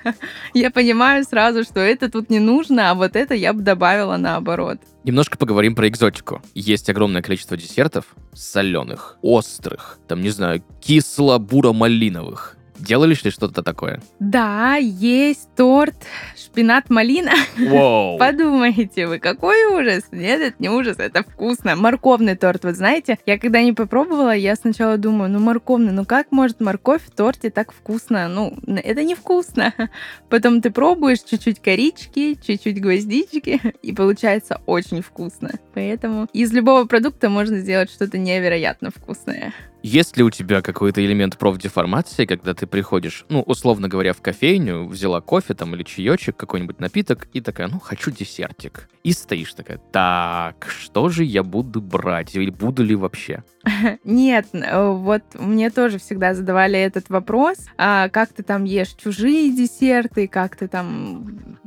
Я 0.54 0.72
понимаю 0.72 1.24
сразу, 1.24 1.64
что 1.64 1.80
это 1.80 2.10
тут 2.10 2.30
не 2.30 2.40
нужно, 2.40 2.92
а 2.92 2.96
вот 2.96 3.16
это 3.16 3.34
я 3.34 3.54
бы 3.54 3.62
добавила 3.62 4.18
наоборот. 4.18 4.80
Немножко 5.04 5.38
поговорим 5.38 5.76
про 5.76 5.88
экзотику. 5.88 6.42
Есть 6.54 6.90
огромное 6.90 7.22
количество 7.22 7.56
десертов 7.56 8.06
соленых, 8.34 9.18
острых, 9.22 10.00
там, 10.08 10.22
не 10.22 10.30
знаю, 10.30 10.64
кисло-буро-малиновых. 10.82 12.59
Делали 12.80 13.16
ли 13.24 13.32
что-то 13.32 13.62
такое? 13.62 14.02
Да, 14.20 14.76
есть 14.76 15.50
торт 15.56 15.96
шпинат-малина. 16.38 17.32
Подумайте 18.20 19.08
вы, 19.08 19.20
какой 19.20 19.66
ужас. 19.66 20.06
Нет, 20.12 20.42
это 20.42 20.56
не 20.60 20.70
ужас, 20.70 20.98
это 21.00 21.24
вкусно. 21.24 21.76
Морковный 21.76 22.36
торт, 22.36 22.64
вот 22.64 22.76
знаете, 22.76 23.18
я 23.26 23.38
когда 23.38 23.62
не 23.62 23.74
попробовала, 23.74 24.36
я 24.36 24.56
сначала 24.56 24.98
думаю, 24.98 25.30
ну 25.30 25.40
морковный, 25.40 25.92
ну 25.92 26.06
как 26.06 26.32
может 26.32 26.62
морковь 26.62 27.04
в 27.04 27.12
торте 27.12 27.50
так 27.50 27.74
вкусно? 27.74 28.28
Ну, 28.28 28.58
это 28.66 29.04
не 29.04 29.16
вкусно. 29.16 29.74
Потом 30.30 30.62
ты 30.62 30.72
пробуешь 30.72 31.22
чуть-чуть 31.22 31.62
корички, 31.62 32.38
чуть-чуть 32.42 32.82
гвоздички, 32.82 33.60
и 33.82 33.94
получается 33.94 34.62
очень 34.66 35.02
вкусно. 35.02 35.52
Поэтому 35.80 36.28
из 36.34 36.52
любого 36.52 36.84
продукта 36.84 37.30
можно 37.30 37.60
сделать 37.60 37.90
что-то 37.90 38.18
невероятно 38.18 38.92
вкусное. 38.92 39.54
Есть 39.82 40.18
ли 40.18 40.24
у 40.24 40.30
тебя 40.30 40.62
какой-то 40.62 41.06
элемент 41.06 41.38
профдеформации, 41.38 42.26
когда 42.26 42.54
ты 42.54 42.68
приходишь, 42.68 43.26
ну, 43.30 43.42
условно 43.44 43.88
говоря, 43.88 44.12
в 44.12 44.22
кофейню, 44.22 44.86
взяла 44.86 45.22
кофе 45.22 45.54
там 45.54 45.74
или 45.76 45.84
чаечек, 45.84 46.36
какой-нибудь 46.36 46.82
напиток, 46.82 47.30
и 47.32 47.40
такая, 47.40 47.70
ну, 47.70 47.80
хочу 47.80 48.12
десертик. 48.12 48.90
И 49.06 49.14
стоишь 49.14 49.54
такая, 49.54 49.78
так, 49.78 50.68
что 50.68 51.08
же 51.08 51.24
я 51.24 51.44
буду 51.44 51.82
брать? 51.82 52.36
Или 52.36 52.50
буду 52.50 52.84
ли 52.84 52.96
вообще? 52.96 53.46
Нет, 54.04 54.48
э, 54.52 54.92
вот 54.92 55.24
мне 55.36 55.70
тоже 55.70 55.98
всегда 55.98 56.34
задавали 56.34 56.78
этот 56.78 57.10
вопрос, 57.10 57.58
а 57.78 58.10
как 58.10 58.34
ты 58.34 58.44
там 58.44 58.66
ешь 58.66 58.96
чужие 59.02 59.56
десерты, 59.56 60.28
как 60.28 60.58
ты 60.58 60.68
там 60.68 61.58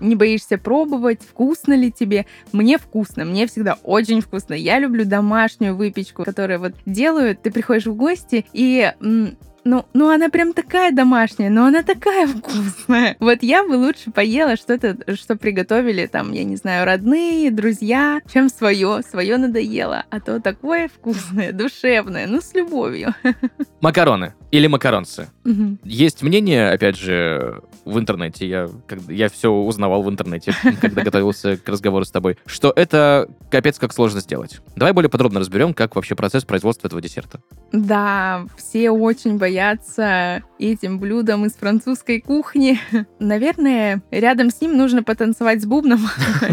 не 0.00 0.16
боишься 0.16 0.58
пробовать, 0.58 1.20
вкусно 1.22 1.74
ли 1.74 1.92
тебе. 1.92 2.26
Мне 2.52 2.78
вкусно, 2.78 3.24
мне 3.24 3.46
всегда 3.46 3.78
очень 3.82 4.20
вкусно. 4.20 4.54
Я 4.54 4.78
люблю 4.78 5.04
домашнюю 5.04 5.76
выпечку, 5.76 6.24
которую 6.24 6.60
вот 6.60 6.74
делают. 6.86 7.42
Ты 7.42 7.50
приходишь 7.50 7.86
в 7.86 7.94
гости 7.94 8.46
и 8.52 8.92
ну, 9.64 9.86
ну, 9.92 10.10
она 10.10 10.28
прям 10.28 10.52
такая 10.52 10.92
домашняя, 10.92 11.48
но 11.48 11.66
она 11.66 11.82
такая 11.82 12.26
вкусная. 12.26 13.16
Вот 13.20 13.42
я 13.42 13.64
бы 13.64 13.74
лучше 13.74 14.10
поела 14.10 14.56
что-то, 14.56 14.96
что 15.14 15.36
приготовили 15.36 16.06
там, 16.06 16.32
я 16.32 16.44
не 16.44 16.56
знаю, 16.56 16.84
родные, 16.84 17.50
друзья, 17.50 18.20
чем 18.32 18.48
свое. 18.48 19.02
Свое 19.08 19.36
надоело. 19.36 20.04
А 20.10 20.20
то 20.20 20.40
такое 20.40 20.88
вкусное, 20.88 21.52
душевное, 21.52 22.26
ну, 22.26 22.40
с 22.40 22.54
любовью. 22.54 23.14
Макароны 23.80 24.34
или 24.50 24.66
макаронцы. 24.66 25.30
Мгм. 25.44 25.78
Есть 25.84 26.22
мнение, 26.22 26.70
опять 26.70 26.96
же, 26.96 27.62
в 27.84 27.98
интернете, 27.98 28.46
я, 28.46 28.68
я 29.08 29.28
все 29.28 29.50
узнавал 29.50 30.02
в 30.02 30.10
интернете, 30.10 30.54
когда 30.80 31.02
готовился 31.02 31.56
к 31.56 31.68
разговору 31.68 32.04
с 32.04 32.10
тобой, 32.10 32.36
что 32.46 32.72
это 32.74 33.28
капец 33.50 33.78
как 33.78 33.92
сложно 33.92 34.20
сделать. 34.20 34.60
Давай 34.76 34.92
более 34.92 35.08
подробно 35.08 35.40
разберем, 35.40 35.72
как 35.72 35.96
вообще 35.96 36.14
процесс 36.14 36.44
производства 36.44 36.88
этого 36.88 37.00
десерта. 37.00 37.40
Да, 37.72 38.44
все 38.56 38.90
очень 38.90 39.38
боятся 39.38 39.51
этим 40.58 40.98
блюдом 40.98 41.46
из 41.46 41.54
французской 41.54 42.20
кухни. 42.20 42.78
Наверное, 43.18 44.02
рядом 44.10 44.50
с 44.50 44.60
ним 44.60 44.76
нужно 44.76 45.02
потанцевать 45.02 45.62
с 45.62 45.66
бубном 45.66 46.00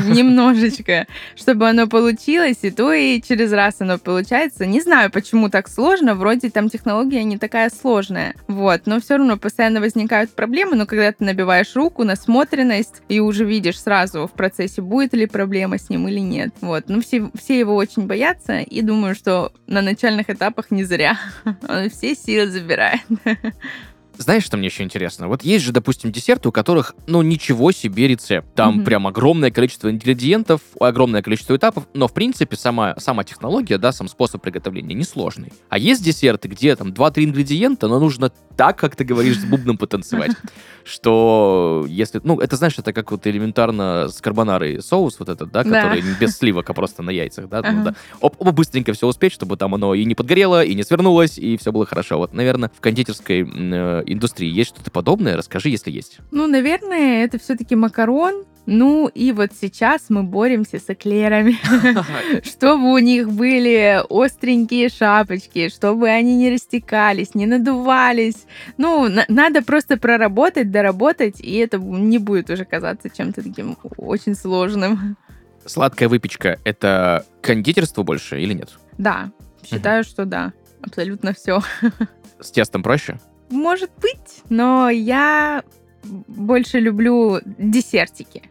немножечко, 0.08 1.08
чтобы 1.36 1.70
оно 1.70 1.88
получилось, 1.88 2.60
и 2.62 2.72
то 2.72 2.92
и 2.92 3.22
через 3.22 3.52
раз 3.52 3.76
оно 3.80 3.98
получается. 3.98 4.66
Не 4.66 4.82
знаю, 4.82 5.12
почему 5.12 5.50
так 5.50 5.70
сложно, 5.70 6.16
вроде 6.16 6.50
там 6.50 6.70
технология 6.70 7.24
не 7.24 7.38
такая 7.38 7.70
сложная. 7.70 8.36
Вот, 8.48 8.82
но 8.86 9.00
все 9.00 9.18
равно 9.18 9.38
постоянно 9.38 9.80
возникают 9.80 10.32
проблемы, 10.32 10.76
но 10.76 10.86
когда 10.86 11.12
ты 11.12 11.24
набиваешь 11.24 11.76
руку, 11.76 12.04
насмотренность, 12.04 13.02
и 13.10 13.20
уже 13.20 13.46
видишь 13.46 13.80
сразу 13.80 14.28
в 14.28 14.32
процессе, 14.32 14.82
будет 14.82 15.14
ли 15.14 15.26
проблема 15.26 15.78
с 15.78 15.90
ним 15.90 16.08
или 16.08 16.20
нет. 16.20 16.54
Вот, 16.62 16.86
ну 16.88 17.02
все, 17.02 17.30
все 17.36 17.60
его 17.60 17.76
очень 17.76 18.08
боятся, 18.08 18.60
и 18.60 18.82
думаю, 18.82 19.16
что 19.16 19.52
на 19.68 19.82
начальных 19.82 20.30
этапах 20.30 20.72
не 20.72 20.84
зря. 20.84 21.18
Он 21.68 21.90
все 21.90 22.16
силы 22.16 22.48
забирает. 22.48 22.89
嗯 23.26 23.54
Знаешь, 24.20 24.44
что 24.44 24.58
мне 24.58 24.68
еще 24.68 24.84
интересно? 24.84 25.30
Вот 25.30 25.44
есть 25.44 25.64
же, 25.64 25.72
допустим, 25.72 26.12
десерты, 26.12 26.50
у 26.50 26.52
которых, 26.52 26.94
ну, 27.08 27.22
ничего 27.22 27.72
себе 27.72 28.06
рецепт. 28.06 28.54
Там 28.54 28.76
Мгм. 28.76 28.84
прям 28.84 29.08
огромное 29.08 29.50
количество 29.50 29.90
ингредиентов, 29.90 30.60
огромное 30.78 31.22
количество 31.22 31.56
этапов, 31.56 31.88
но, 31.94 32.10
в 32.10 32.14
принципе, 32.14 32.58
сама, 32.58 32.96
сама 32.98 33.24
технология, 33.24 33.78
да, 33.78 33.94
сам 33.94 34.10
способ 34.10 34.42
приготовления 34.42 34.94
несложный. 34.94 35.54
А 35.70 35.78
есть 35.78 36.04
десерты, 36.04 36.50
где 36.50 36.76
там 36.76 36.90
2-3 36.90 37.24
ингредиента, 37.24 37.88
но 37.88 37.98
нужно 37.98 38.30
так, 38.58 38.78
как 38.78 38.98
ты 38.98 39.06
говоришь, 39.06 39.40
с 39.40 39.46
бубном 39.46 39.78
потанцевать. 39.78 40.32
Что 40.84 41.86
если... 41.88 42.20
Ну, 42.22 42.42
это, 42.42 42.58
знаешь, 42.58 42.78
это 42.78 42.92
как 42.92 43.12
вот 43.12 43.26
элементарно 43.26 44.10
с 44.10 44.20
карбонарой 44.20 44.82
соус 44.82 45.18
вот 45.20 45.30
этот, 45.30 45.50
да, 45.52 45.64
который 45.64 46.04
без 46.20 46.38
сливок, 46.38 46.70
а 46.70 46.74
просто 46.74 47.02
на 47.04 47.12
яйцах, 47.12 47.48
да, 47.48 47.62
да. 47.62 47.96
Быстренько 48.52 48.92
все 48.92 49.08
успеть, 49.08 49.32
чтобы 49.32 49.56
там 49.56 49.76
оно 49.76 49.94
и 49.94 50.04
не 50.04 50.14
подгорело, 50.14 50.62
и 50.62 50.76
не 50.76 50.84
свернулось, 50.84 51.38
и 51.38 51.56
все 51.56 51.72
было 51.72 51.86
хорошо. 51.86 52.18
Вот, 52.18 52.34
наверное, 52.34 52.70
в 52.76 52.82
кондитерской 52.82 53.48
э, 53.50 54.04
индустрии 54.14 54.50
есть 54.50 54.72
что-то 54.72 54.92
подобное? 54.92 55.38
Расскажи, 55.38 55.70
если 55.70 55.92
есть. 55.92 56.20
Ну, 56.32 56.48
наверное, 56.48 57.24
это 57.24 57.40
все-таки 57.40 57.76
макарон. 57.76 58.46
Ну 58.66 59.08
и 59.08 59.32
вот 59.32 59.50
сейчас 59.60 60.06
мы 60.10 60.22
боремся 60.22 60.78
с 60.80 60.88
эклерами, 60.90 61.58
чтобы 62.48 62.94
у 62.94 62.98
них 63.00 63.32
были 63.32 64.00
остренькие 64.10 64.90
шапочки, 64.90 65.70
чтобы 65.70 66.08
они 66.10 66.36
не 66.36 66.52
растекались, 66.52 67.34
не 67.34 67.48
надувались. 67.48 68.46
Ну, 68.78 69.10
на- 69.10 69.26
надо 69.28 69.64
просто 69.64 69.98
проработать, 69.98 70.70
доработать, 70.70 71.40
и 71.40 71.56
это 71.56 71.80
не 71.80 72.20
будет 72.20 72.52
уже 72.52 72.64
казаться 72.64 73.10
чем-то 73.10 73.42
таким 73.42 73.76
очень 73.98 74.36
сложным. 74.36 75.18
Сладкая 75.66 76.08
выпечка— 76.08 76.60
это 76.64 77.26
кондитерство 77.42 78.04
больше 78.04 78.40
или 78.40 78.54
нет? 78.54 78.78
Да, 79.00 79.32
считаю, 79.68 80.04
что 80.04 80.26
да, 80.26 80.54
абсолютно 80.84 81.34
все. 81.34 81.62
С 82.40 82.52
тестом 82.52 82.84
проще? 82.84 83.20
Может 83.50 83.92
быть, 84.02 84.44
но 84.50 84.90
я 84.90 85.64
больше 86.04 86.80
люблю 86.80 87.40
десертики. 87.46 88.44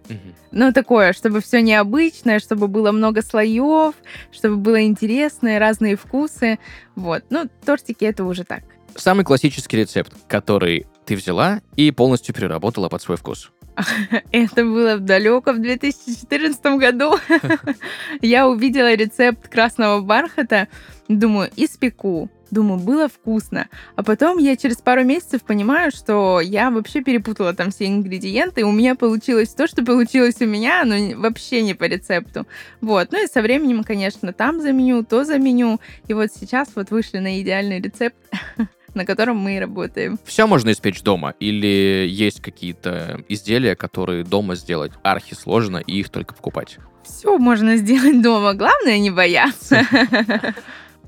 Ну, 0.50 0.73
такое, 0.73 1.12
чтобы 1.12 1.40
все 1.40 1.61
необычное, 1.62 2.38
чтобы 2.38 2.69
было 2.69 2.93
много 2.93 3.23
слоев, 3.23 3.95
чтобы 4.33 4.57
было 4.57 4.83
интересно, 4.83 5.59
разные 5.59 5.97
вкусы. 5.97 6.59
Вот. 6.95 7.25
Ну, 7.31 7.49
тортики 7.64 8.05
это 8.05 8.25
уже 8.25 8.45
так. 8.45 8.62
Самый 8.95 9.25
классический 9.25 9.76
рецепт, 9.76 10.12
который 10.26 10.87
ты 11.05 11.17
взяла 11.17 11.61
и 11.76 11.90
полностью 11.90 12.35
переработала 12.35 12.88
под 12.88 13.02
свой 13.02 13.17
вкус. 13.17 13.50
Это 14.33 14.64
было 14.64 14.97
в 14.97 15.00
далеком 15.00 15.62
2014 15.62 16.64
году. 16.78 17.14
Я 18.21 18.49
увидела 18.49 18.93
рецепт 18.95 19.49
красного 19.49 20.00
бархата, 20.00 20.69
думаю, 21.09 21.50
испеку. 21.57 22.28
Думаю, 22.50 22.81
было 22.81 23.09
вкусно. 23.09 23.69
А 23.97 24.02
потом 24.02 24.38
я 24.38 24.57
через 24.57 24.76
пару 24.76 25.05
месяцев 25.05 25.43
понимаю, 25.43 25.90
что 25.90 26.40
я 26.40 26.71
вообще 26.71 27.02
перепутала 27.02 27.52
там 27.52 27.71
все 27.71 27.87
ингредиенты, 27.87 28.62
и 28.62 28.64
у 28.64 28.73
меня 28.73 28.95
получилось 28.95 29.50
то, 29.50 29.67
что 29.67 29.85
получилось 29.85 30.37
у 30.40 30.47
меня, 30.47 30.85
но 30.85 31.19
вообще 31.19 31.62
не 31.62 31.75
по 31.75 31.85
рецепту. 31.85 32.47
Вот. 32.81 33.12
Ну 33.12 33.23
и 33.23 33.26
со 33.26 33.43
временем, 33.43 33.85
конечно, 33.85 34.33
там 34.33 34.61
заменю, 34.61 35.05
то 35.05 35.25
заменю. 35.25 35.81
И 36.07 36.14
вот 36.14 36.31
сейчас 36.33 36.69
вот 36.75 36.90
вышли 36.90 37.19
на 37.19 37.40
идеальный 37.40 37.81
рецепт, 37.81 38.17
на 38.95 39.05
котором 39.05 39.37
мы 39.37 39.57
и 39.57 39.61
работаем. 39.61 40.19
Все 40.25 40.47
можно 40.47 40.73
испечь 40.73 41.02
дома? 41.02 41.35
Или 41.40 42.07
есть 42.09 42.40
какие-то 42.40 43.23
изделия, 43.28 43.76
которые 43.76 44.25
дома 44.25 44.55
сделать 44.55 44.93
архи 45.02 45.35
сложно 45.35 45.78
и 45.78 46.00
их 46.00 46.09
только 46.09 46.35
покупать? 46.35 46.78
Все 47.05 47.38
можно 47.38 47.76
сделать 47.76 48.23
дома. 48.23 48.55
Главное 48.55 48.99
не 48.99 49.11
бояться. 49.11 49.87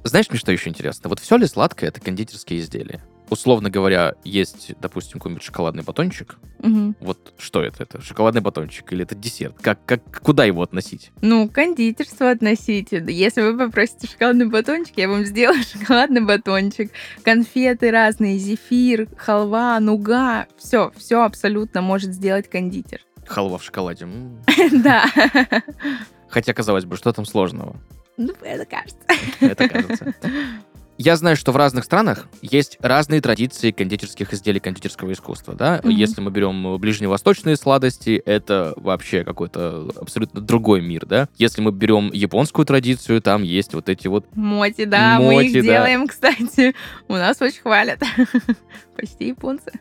Знаешь, 0.04 0.30
мне 0.30 0.38
что 0.38 0.52
еще 0.52 0.70
интересно? 0.70 1.08
Вот 1.08 1.20
все 1.20 1.36
ли 1.36 1.46
сладкое 1.46 1.90
это 1.90 2.00
кондитерские 2.00 2.60
изделия? 2.60 3.02
Условно 3.28 3.70
говоря, 3.70 4.14
есть, 4.24 4.72
допустим, 4.80 5.20
какой-нибудь 5.20 5.44
шоколадный 5.44 5.84
батончик. 5.84 6.36
Мгм. 6.58 6.96
Вот 7.00 7.32
что 7.38 7.62
это? 7.62 7.84
Это 7.84 8.02
шоколадный 8.02 8.40
батончик 8.40 8.92
или 8.92 9.04
это 9.04 9.14
десерт? 9.14 9.54
Как, 9.60 9.84
как, 9.84 10.20
куда 10.20 10.44
его 10.44 10.62
относить? 10.62 11.12
Ну, 11.22 11.48
кондитерство 11.48 12.30
относите. 12.30 13.04
Если 13.08 13.42
вы 13.42 13.56
попросите 13.56 14.08
шоколадный 14.08 14.46
батончик, 14.46 14.96
я 14.96 15.08
вам 15.08 15.24
сделаю 15.24 15.62
шоколадный 15.78 16.22
батончик. 16.22 16.90
Конфеты 17.22 17.92
разные, 17.92 18.36
зефир, 18.36 19.06
халва, 19.16 19.78
нуга. 19.78 20.48
Все, 20.58 20.90
все 20.96 21.22
абсолютно 21.22 21.82
может 21.82 22.12
сделать 22.12 22.50
кондитер. 22.50 23.00
Халва 23.26 23.58
в 23.58 23.62
шоколаде. 23.62 24.08
Да. 24.72 25.04
Хотя, 26.28 26.52
казалось 26.52 26.84
бы, 26.84 26.96
что 26.96 27.12
там 27.12 27.24
сложного? 27.26 27.76
Ну, 28.20 28.34
это 28.42 28.66
кажется. 28.66 28.98
Это 29.40 29.66
кажется. 29.66 30.14
Я 31.02 31.16
знаю, 31.16 31.34
что 31.34 31.50
в 31.52 31.56
разных 31.56 31.84
странах 31.86 32.26
есть 32.42 32.76
разные 32.82 33.22
традиции 33.22 33.70
кондитерских 33.70 34.34
изделий 34.34 34.60
кондитерского 34.60 35.12
искусства, 35.12 35.54
да? 35.54 35.80
Мгм. 35.82 35.88
Если 35.88 36.20
мы 36.20 36.30
берем 36.30 36.76
ближневосточные 36.76 37.56
сладости, 37.56 38.22
это 38.26 38.74
вообще 38.76 39.24
какой-то 39.24 39.88
абсолютно 39.98 40.42
другой 40.42 40.82
мир, 40.82 41.06
да? 41.06 41.26
Если 41.38 41.62
мы 41.62 41.72
берем 41.72 42.12
японскую 42.12 42.66
традицию, 42.66 43.22
там 43.22 43.44
есть 43.44 43.72
вот 43.72 43.88
эти 43.88 44.08
вот... 44.08 44.26
Моти, 44.34 44.84
да, 44.84 45.18
мы 45.18 45.32
Моти, 45.32 45.46
их 45.46 45.52
да. 45.54 45.72
делаем, 45.72 46.06
кстати. 46.06 46.74
У 47.08 47.14
нас 47.14 47.40
очень 47.40 47.62
хвалят. 47.62 48.02
Почти 48.94 49.28
японцы. 49.28 49.72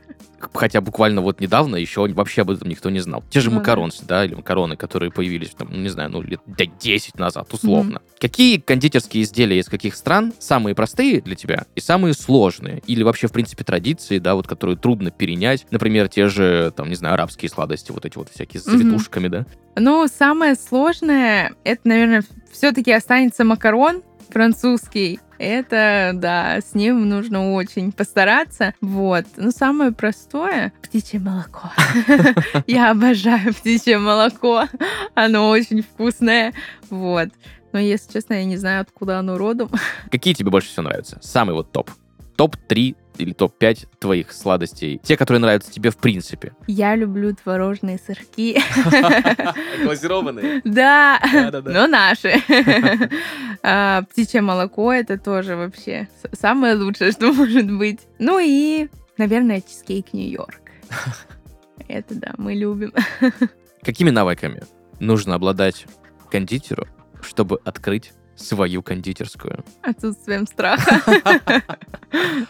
Хотя 0.53 0.79
буквально 0.79 1.21
вот 1.21 1.41
недавно 1.41 1.75
еще 1.75 2.07
вообще 2.07 2.43
об 2.43 2.51
этом 2.51 2.69
никто 2.69 2.89
не 2.89 3.01
знал. 3.01 3.23
Те 3.29 3.41
же 3.41 3.49
Ну 3.49 3.55
да. 3.55 3.59
макаронсы, 3.59 4.05
да, 4.05 4.23
или 4.23 4.35
макароны, 4.35 4.77
которые 4.77 5.11
появились, 5.11 5.49
там, 5.49 5.83
не 5.83 5.89
знаю, 5.89 6.11
ну, 6.11 6.21
лет 6.21 6.39
да, 6.45 6.65
10 6.65 7.19
назад, 7.19 7.53
условно. 7.53 8.01
Какие 8.19 8.59
кондитерские 8.59 9.23
изделия 9.23 9.59
из 9.59 9.67
каких 9.67 9.95
стран 9.95 10.33
самые 10.39 10.75
простые 10.75 11.08
для 11.17 11.35
тебя 11.35 11.65
и 11.75 11.81
самые 11.81 12.13
сложные? 12.13 12.81
Или 12.87 13.03
вообще, 13.03 13.27
в 13.27 13.31
принципе, 13.31 13.63
традиции, 13.63 14.19
да, 14.19 14.35
вот, 14.35 14.47
которые 14.47 14.77
трудно 14.77 15.11
перенять? 15.11 15.65
Например, 15.71 16.07
те 16.07 16.27
же, 16.29 16.71
там, 16.75 16.89
не 16.89 16.95
знаю, 16.95 17.15
арабские 17.15 17.49
сладости, 17.49 17.91
вот 17.91 18.05
эти 18.05 18.17
вот 18.17 18.29
всякие 18.29 18.61
с 18.61 18.65
Мгм. 18.67 18.77
завитушками, 18.77 19.27
да? 19.27 19.45
Ну, 19.75 20.07
самое 20.07 20.55
сложное, 20.55 21.53
это, 21.63 21.81
наверное, 21.87 22.23
все-таки 22.51 22.91
останется 22.91 23.43
макарон 23.43 24.03
французский. 24.29 25.19
Это, 25.37 26.11
да, 26.15 26.59
с 26.59 26.73
ним 26.75 27.07
нужно 27.07 27.53
очень 27.53 27.93
постараться. 27.93 28.73
Вот. 28.81 29.25
Но 29.37 29.51
самое 29.51 29.91
простое— 29.93 30.73
птичье 30.83 31.19
молоко. 31.19 31.71
Я 32.67 32.91
обожаю 32.91 33.53
птичье 33.53 33.99
молоко. 33.99 34.65
Оно 35.15 35.49
очень 35.49 35.81
вкусное. 35.81 36.53
Вот. 36.89 37.29
Но, 37.71 37.79
если 37.79 38.13
честно, 38.13 38.33
я 38.35 38.45
не 38.45 38.57
знаю, 38.57 38.81
откуда 38.81 39.19
оно 39.19 39.37
родом. 39.37 39.69
Какие 40.11 40.33
тебе 40.33 40.51
больше 40.51 40.69
всего 40.69 40.83
нравятся? 40.83 41.19
Самый 41.21 41.53
вот 41.53 41.71
топ. 41.71 41.91
Топ-3 42.35 42.95
или 43.17 43.33
топ-5 43.33 43.87
твоих 43.99 44.31
сладостей. 44.31 44.99
Те, 45.03 45.17
которые 45.17 45.41
нравятся 45.41 45.71
тебе 45.71 45.89
в 45.91 45.97
принципе. 45.97 46.53
Я 46.67 46.95
люблю 46.95 47.35
творожные 47.35 47.99
сырки. 47.99 48.57
Глазированные. 49.83 50.61
Да, 50.63 51.19
но 51.65 51.87
наши. 51.87 52.33
А, 53.61 54.03
Птичье 54.03 54.39
молоко 54.39 54.93
это 54.93 55.17
тоже 55.17 55.57
вообще 55.57 56.07
самое 56.31 56.75
лучшее, 56.75 57.11
что 57.11 57.33
может 57.33 57.69
быть. 57.69 57.99
Ну 58.17 58.39
и, 58.41 58.87
наверное, 59.17 59.59
чизкейк 59.59 60.13
Нью-Йорк. 60.13 60.61
Это 61.89 62.15
да, 62.15 62.35
мы 62.37 62.53
любим. 62.53 62.93
Какими 63.83 64.11
навыками 64.11 64.61
нужно 65.01 65.35
обладать 65.35 65.85
кондитеру, 66.31 66.87
чтобы 67.21 67.59
открыть 67.63 68.13
свою 68.39 68.81
кондитерскую? 68.81 69.63
Отсутствием 69.81 70.47
страха. 70.47 71.01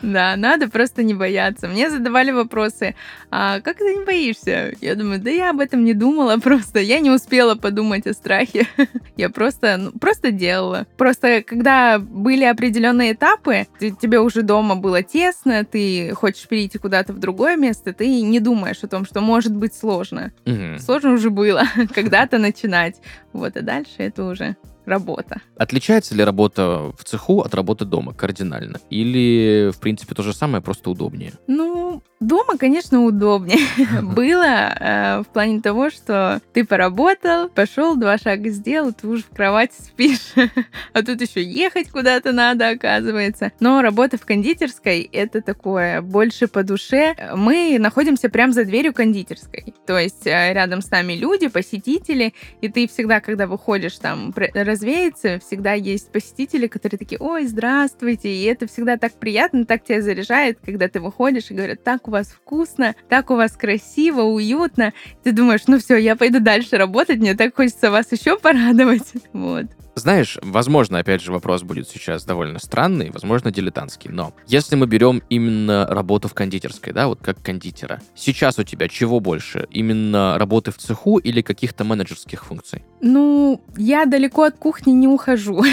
Да, 0.02 0.38
надо 0.38 0.70
просто 0.70 1.04
не 1.04 1.14
бояться. 1.14 1.68
Мне 1.68 1.90
задавали 1.90 2.32
вопросы, 2.32 2.96
а 3.30 3.60
как 3.60 3.78
ты 3.78 3.94
не 3.94 4.06
боишься? 4.06 4.74
Я 4.80 4.96
думаю, 4.96 5.20
да 5.20 5.30
я 5.30 5.50
об 5.50 5.60
этом 5.60 5.84
не 5.84 5.94
думала 5.94 6.38
просто. 6.38 6.80
Я 6.80 7.00
не 7.00 7.12
успела 7.12 7.56
подумать 7.56 8.08
о 8.08 8.14
страхе. 8.14 8.68
Я 9.18 9.30
просто, 9.30 9.76
ну, 9.78 9.92
просто 9.92 10.32
делала. 10.32 10.88
Просто 10.98 11.44
когда 11.44 12.00
были 12.00 12.46
определенные 12.46 13.12
этапы, 13.12 13.68
тебе 13.80 14.22
уже 14.22 14.44
дома 14.44 14.76
было 14.76 15.04
тесно, 15.04 15.66
ты 15.66 16.14
хочешь 16.14 16.48
перейти 16.48 16.78
куда-то 16.78 17.12
в 17.12 17.20
другое 17.20 17.58
место, 17.58 17.92
ты 17.92 18.22
не 18.22 18.40
думаешь 18.40 18.84
о 18.84 18.88
том, 18.88 19.06
что 19.06 19.20
может 19.20 19.54
быть 19.54 19.74
сложно. 19.74 20.32
Сложно 20.80 21.14
уже 21.14 21.30
было 21.30 21.64
когда-то 21.94 22.38
начинать. 22.38 22.96
Вот, 23.34 23.58
а 23.58 23.62
дальше 23.62 23.96
это 23.98 24.24
уже 24.24 24.56
работа. 24.90 25.42
Отличается 25.56 26.16
ли 26.16 26.24
работа 26.24 26.92
в 26.98 27.04
цеху 27.04 27.42
от 27.42 27.54
работы 27.54 27.86
дома 27.86 28.14
кардинально? 28.14 28.80
Или, 28.90 29.72
в 29.72 29.80
принципе, 29.80 30.16
то 30.16 30.24
же 30.24 30.34
самое, 30.34 30.62
просто 30.62 30.90
удобнее? 30.90 31.34
Ну, 31.48 32.04
дома, 32.20 32.58
конечно, 32.58 33.04
удобнее. 33.04 33.60
Было 34.02 34.44
э, 34.44 35.22
в 35.22 35.28
плане 35.28 35.62
того, 35.62 35.90
что 35.90 36.42
ты 36.54 36.66
поработал, 36.66 37.50
пошел, 37.50 37.96
два 37.96 38.18
шага 38.18 38.50
сделал, 38.50 38.92
ты 38.94 39.08
уже 39.08 39.24
в 39.24 39.30
кровати 39.30 39.76
спишь. 39.80 40.34
А 40.94 41.04
тут 41.04 41.22
еще 41.22 41.42
ехать 41.42 41.90
куда-то 41.90 42.32
надо, 42.32 42.70
оказывается. 42.70 43.52
Но 43.60 43.82
работа 43.82 44.18
в 44.18 44.26
кондитерской— 44.26 45.02
это 45.12 45.42
такое 45.42 46.02
больше 46.02 46.48
по 46.48 46.64
душе. 46.64 47.16
Мы 47.36 47.78
находимся 47.80 48.30
прямо 48.30 48.54
за 48.54 48.66
дверью 48.66 48.94
кондитерской. 48.94 49.74
То 49.86 49.98
есть 49.98 50.26
э, 50.26 50.54
рядом 50.54 50.82
с 50.82 50.90
нами 50.90 51.14
люди, 51.14 51.48
посетители, 51.48 52.34
и 52.62 52.70
ты 52.70 52.88
всегда, 52.88 53.22
когда 53.22 53.48
выходишь 53.48 53.98
там 53.98 54.34
развеяться, 54.36 55.40
всегда 55.40 55.74
есть 55.74 56.12
посетители, 56.12 56.68
которые 56.68 57.00
такие, 57.00 57.20
ой, 57.20 57.46
здравствуйте, 57.46 58.30
и 58.30 58.44
это 58.44 58.68
всегда 58.68 58.98
так 58.98 59.14
приятно, 59.14 59.66
так 59.66 59.84
тебя 59.84 60.02
заряжает, 60.02 60.60
когда 60.66 60.88
ты 60.88 61.00
выходишь 61.00 61.52
и 61.52 61.54
говорят, 61.54 61.84
так 61.84 62.09
у 62.10 62.12
вас 62.12 62.28
вкусно, 62.28 62.96
так 63.08 63.30
у 63.30 63.36
вас 63.36 63.52
красиво, 63.52 64.22
уютно. 64.24 64.94
Ты 65.24 65.32
думаешь, 65.32 65.62
ну 65.68 65.80
все, 65.80 65.96
я 65.96 66.16
пойду 66.16 66.40
дальше 66.40 66.78
работать, 66.78 67.20
мне 67.20 67.36
так 67.36 67.56
хочется 67.56 67.92
вас 67.92 68.12
еще 68.12 68.38
порадовать. 68.38 69.14
Вот. 69.34 69.68
Знаешь, 69.96 70.38
возможно, 70.42 71.00
опять 71.00 71.22
же, 71.22 71.32
вопрос 71.32 71.64
будет 71.64 71.90
сейчас 71.90 72.24
довольно 72.24 72.60
странный, 72.60 73.10
возможно, 73.12 73.52
дилетантский, 73.52 74.10
но 74.10 74.34
если 74.48 74.76
мы 74.76 74.88
берем 74.88 75.22
именно 75.30 75.86
работу 75.88 76.28
в 76.28 76.34
кондитерской, 76.34 76.94
да, 76.94 77.08
вот 77.08 77.20
как 77.22 77.42
кондитера, 77.42 78.02
сейчас 78.16 78.60
у 78.60 78.64
тебя 78.64 78.88
чего 78.88 79.20
больше? 79.20 79.68
Именно 79.72 80.38
работы 80.38 80.72
в 80.72 80.78
цеху 80.78 81.18
или 81.18 81.42
каких-то 81.42 81.84
менеджерских 81.84 82.46
функций? 82.46 82.84
Ну, 83.02 83.62
я 83.78 84.06
далеко 84.06 84.44
от 84.44 84.58
кухни 84.58 84.92
не 84.92 85.08
ухожу. 85.08 85.64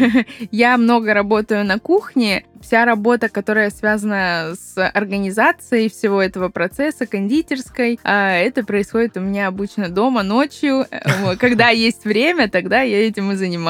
Я 0.50 0.76
много 0.76 1.14
работаю 1.14 1.64
на 1.64 1.78
кухне. 1.78 2.44
вся 2.60 2.84
работа, 2.84 3.28
которая 3.28 3.70
связана 3.70 4.54
с 4.54 4.88
организацией 4.88 5.88
всего 5.88 6.22
этого 6.22 6.48
процесса, 6.48 7.06
кондитерской, 7.06 7.98
а, 8.02 8.32
это 8.36 8.64
происходит 8.64 9.16
у 9.16 9.20
меня 9.20 9.48
обычно 9.48 9.88
дома 9.88 10.22
ночью. 10.22 10.86
Э, 10.90 11.36
когда 11.36 11.68
есть 11.68 12.04
время, 12.04 12.48
тогда 12.48 12.82
я 12.82 13.06
этим 13.06 13.32
и 13.32 13.36
занимаюсь. 13.36 13.65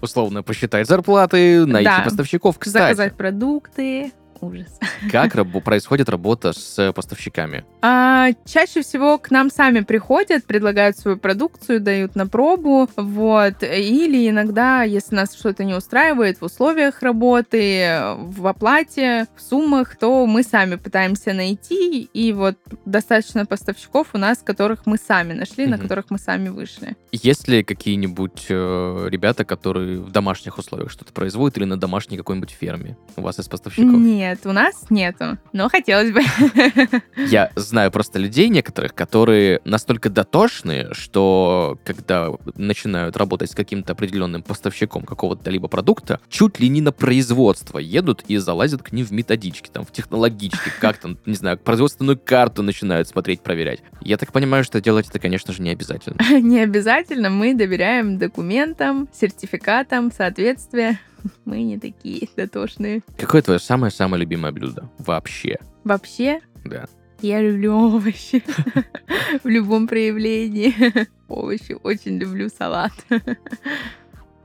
Условно 0.00 0.42
посчитать 0.42 0.86
зарплаты, 0.86 1.64
найти 1.66 1.84
Да. 1.84 2.00
поставщиков. 2.04 2.58
Кстати, 2.58 2.82
Заказать 2.94 3.16
продукты. 3.16 4.12
Ужас. 4.40 4.78
как 5.12 5.34
рабо- 5.34 5.60
происходит 5.60 6.08
работа 6.08 6.52
с 6.52 6.92
поставщиками? 6.92 7.64
А, 7.82 8.28
чаще 8.46 8.82
всего 8.82 9.18
к 9.18 9.30
нам 9.30 9.50
сами 9.50 9.80
приходят, 9.80 10.44
предлагают 10.44 10.96
свою 10.98 11.16
продукцию, 11.18 11.80
дают 11.80 12.14
на 12.16 12.26
пробу, 12.26 12.88
вот. 12.96 13.62
Или 13.62 14.28
иногда, 14.28 14.82
если 14.82 15.14
нас 15.14 15.34
что-то 15.34 15.64
не 15.64 15.74
устраивает 15.74 16.40
в 16.40 16.44
условиях 16.44 17.02
работы, 17.02 18.00
в 18.18 18.46
оплате, 18.46 19.26
в 19.36 19.40
суммах, 19.42 19.96
то 19.96 20.26
мы 20.26 20.42
сами 20.42 20.76
пытаемся 20.76 21.32
найти, 21.32 22.02
и 22.12 22.32
вот 22.32 22.56
достаточно 22.84 23.46
поставщиков 23.46 24.08
у 24.14 24.18
нас, 24.18 24.38
которых 24.38 24.86
мы 24.86 24.96
сами 24.96 25.32
нашли, 25.32 25.66
на 25.66 25.76
Мгм. 25.76 25.82
которых 25.82 26.06
мы 26.10 26.18
сами 26.18 26.48
вышли. 26.48 26.96
Есть 27.12 27.48
ли 27.48 27.62
какие-нибудь 27.62 28.46
э, 28.48 29.06
ребята, 29.10 29.44
которые 29.44 30.00
в 30.00 30.10
домашних 30.12 30.58
условиях 30.58 30.90
что-то 30.90 31.12
производят 31.12 31.56
или 31.58 31.64
на 31.64 31.76
домашней 31.78 32.16
какой-нибудь 32.16 32.50
ферме 32.50 32.96
у 33.16 33.22
вас 33.22 33.38
из 33.38 33.48
поставщиков? 33.48 33.92
Нет, 33.94 34.29
у 34.44 34.52
нас 34.52 34.86
нету, 34.90 35.38
но 35.52 35.68
хотелось 35.68 36.12
бы. 36.12 36.20
Я 37.16 37.50
знаю 37.56 37.90
просто 37.90 38.18
людей 38.18 38.48
некоторых, 38.48 38.94
которые 38.94 39.60
настолько 39.64 40.10
дотошные, 40.10 40.92
что 40.92 41.78
когда 41.84 42.30
начинают 42.54 43.16
работать 43.16 43.50
с 43.50 43.54
каким-то 43.54 43.92
определенным 43.92 44.42
поставщиком 44.42 45.04
какого-то 45.04 45.50
либо 45.50 45.68
продукта, 45.68 46.20
чуть 46.28 46.60
ли 46.60 46.68
не 46.68 46.80
на 46.80 46.92
производство 46.92 47.78
едут 47.78 48.24
и 48.28 48.36
залазят 48.36 48.82
к 48.82 48.92
ним 48.92 49.06
в 49.06 49.10
методички, 49.12 49.68
там, 49.68 49.84
в 49.84 49.92
технологички, 49.92 50.70
как 50.80 50.98
там, 50.98 51.18
не 51.26 51.34
знаю, 51.34 51.58
производственную 51.58 52.18
карту 52.18 52.62
начинают 52.62 53.08
смотреть, 53.08 53.40
проверять. 53.42 53.82
Я 54.00 54.16
так 54.16 54.32
понимаю, 54.32 54.64
что 54.64 54.80
делать 54.80 55.08
это, 55.08 55.18
конечно 55.18 55.52
же, 55.52 55.62
не 55.62 55.70
обязательно. 55.70 56.16
Не 56.40 56.60
обязательно, 56.60 57.30
мы 57.30 57.54
доверяем 57.54 58.18
документам, 58.18 59.08
сертификатам, 59.12 60.10
соответствия. 60.10 60.98
Мы 61.44 61.62
не 61.62 61.78
такие 61.78 62.28
дотошные. 62.36 63.02
Какое 63.18 63.42
твое 63.42 63.58
самое-самое 63.60 64.20
любимое 64.20 64.52
блюдо? 64.52 64.90
Вообще. 64.98 65.58
Вообще, 65.84 66.40
Да. 66.64 66.86
я 67.20 67.40
люблю 67.40 67.74
овощи 67.74 68.42
в 69.44 69.48
любом 69.48 69.86
проявлении. 69.88 70.74
Овощи, 71.28 71.76
очень 71.82 72.18
люблю 72.18 72.48
салат. 72.48 72.92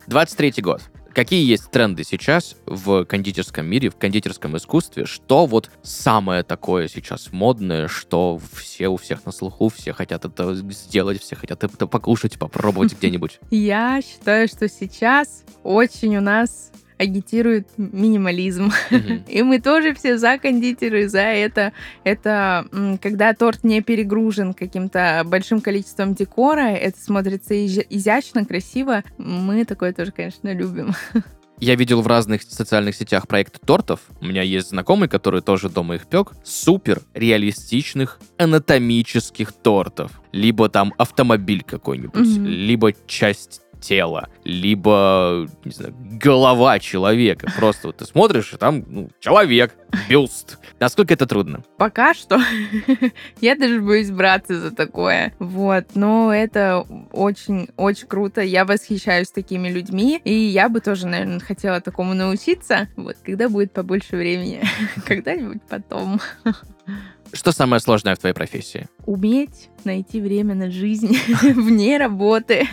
23 0.07 0.61
год. 0.61 0.81
Какие 1.15 1.49
есть 1.49 1.71
тренды 1.71 2.03
сейчас 2.03 2.57
в 2.65 3.05
кондитерском 3.05 3.65
мире, 3.65 3.89
в 3.89 3.95
кондитерском 3.95 4.57
искусстве? 4.57 5.05
Что 5.05 5.45
вот 5.45 5.71
самое 5.81 6.43
такое 6.43 6.89
сейчас 6.89 7.31
модное, 7.31 7.87
что 7.87 8.37
все 8.51 8.89
у 8.89 8.97
всех 8.97 9.25
на 9.25 9.31
слуху, 9.31 9.69
все 9.69 9.93
хотят 9.93 10.25
это 10.25 10.53
сделать, 10.53 11.21
все 11.21 11.37
хотят 11.37 11.63
это 11.63 11.87
покушать, 11.87 12.37
попробовать 12.37 12.93
где-нибудь? 12.97 13.39
Я 13.49 14.01
считаю, 14.01 14.49
что 14.49 14.67
сейчас 14.67 15.45
очень 15.63 16.17
у 16.17 16.21
нас 16.21 16.73
агитирует 16.97 17.67
минимализм. 17.77 18.71
И 19.27 19.41
мы 19.43 19.59
тоже 19.59 19.93
все 19.93 20.17
за 20.17 20.37
кондитеры, 20.37 21.07
за 21.09 21.21
это. 21.21 21.73
Это 22.03 22.65
когда 23.01 23.33
торт 23.33 23.63
не 23.63 23.81
перегружен 23.81 24.53
каким-то 24.53 25.23
большим 25.25 25.61
количеством 25.61 26.13
декора, 26.15 26.69
это 26.71 26.99
смотрится 26.99 27.53
изя- 27.53 27.85
изящно, 27.89 28.45
красиво. 28.45 29.03
Мы 29.17 29.65
такое 29.65 29.93
тоже, 29.93 30.11
конечно, 30.11 30.53
любим. 30.53 30.93
Я 31.57 31.75
видел 31.75 32.01
в 32.01 32.07
разных 32.07 32.43
социальных 32.43 32.95
сетях 32.97 33.29
проект 33.29 33.61
тортов. 33.65 34.01
У 34.19 34.25
меня 34.25 34.41
есть 34.41 34.69
знакомый, 34.71 35.07
который 35.07 35.41
тоже 35.41 35.69
дома 35.69 35.95
их 35.95 36.05
пек. 36.05 36.33
Супер 36.43 36.99
реалистичных 37.13 38.19
анатомических 38.37 39.53
тортов. 39.53 40.11
Либо 40.33 40.67
там 40.67 40.93
автомобиль 40.97 41.63
какой-нибудь, 41.63 42.27
Мгм. 42.27 42.45
либо 42.45 42.91
часть 43.07 43.61
тела, 43.85 44.29
либо, 44.43 45.47
не 45.63 45.71
знаю, 45.71 45.93
голова 45.97 46.79
человека. 46.79 47.47
Просто 47.57 47.87
вот 47.87 47.97
ты 47.97 48.05
смотришь, 48.05 48.53
и 48.53 48.57
там 48.57 48.83
ну, 48.87 49.09
человек, 49.19 49.73
бюст. 50.09 50.57
Насколько 50.79 51.13
это 51.13 51.25
трудно? 51.25 51.63
Пока 51.77 52.13
что 52.13 52.39
я 53.41 53.55
даже 53.55 53.81
боюсь 53.81 54.11
браться 54.11 54.59
за 54.59 54.71
такое. 54.71 55.33
Вот, 55.39 55.85
но 55.95 56.33
это 56.33 56.85
очень-очень 57.11 58.07
круто. 58.07 58.41
Я 58.41 58.65
восхищаюсь 58.65 59.29
такими 59.29 59.69
людьми, 59.69 60.19
и 60.23 60.33
я 60.33 60.67
бы 60.69 60.79
тоже, 60.79 61.07
наверное, 61.07 61.39
хотела 61.39 61.79
такому 61.79 62.13
научиться. 62.13 62.87
Вот, 62.95 63.17
когда 63.23 63.49
будет 63.49 63.71
побольше 63.71 64.15
времени, 64.17 64.63
когда-нибудь 65.05 65.61
потом. 65.69 66.19
Что 67.33 67.51
самое 67.51 67.79
сложное 67.79 68.15
в 68.15 68.19
твоей 68.19 68.33
профессии? 68.33 68.87
Уметь 69.05 69.69
найти 69.83 70.21
время 70.21 70.55
на 70.55 70.71
жизнь 70.71 71.17
вне 71.41 71.97
работы. 71.97 72.67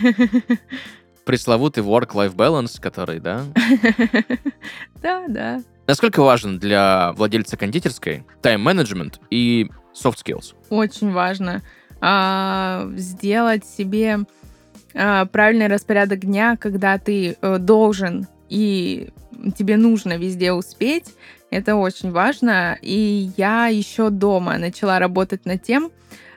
Пресловутый 1.25 1.83
work-life 1.83 2.35
balance, 2.35 2.79
который, 2.79 3.19
да? 3.19 3.43
Да, 5.01 5.25
да. 5.27 5.61
Насколько 5.85 6.23
важен 6.23 6.59
для 6.59 7.11
владельца 7.17 7.57
кондитерской 7.57 8.25
тайм-менеджмент 8.41 9.19
и 9.29 9.69
soft 9.93 10.15
skills? 10.23 10.55
Очень 10.69 11.11
важно 11.11 11.61
а, 11.99 12.89
сделать 12.95 13.65
себе 13.65 14.19
а, 14.93 15.25
правильный 15.25 15.67
распорядок 15.67 16.21
дня, 16.21 16.55
когда 16.55 16.97
ты 16.97 17.35
э, 17.41 17.57
должен 17.57 18.27
и 18.49 19.09
тебе 19.57 19.77
нужно 19.77 20.17
везде 20.17 20.51
успеть. 20.51 21.13
Это 21.49 21.75
очень 21.75 22.11
важно. 22.11 22.77
И 22.81 23.31
я 23.37 23.67
еще 23.67 24.09
дома 24.09 24.57
начала 24.57 24.99
работать 24.99 25.45
над 25.45 25.63
тем, 25.63 25.91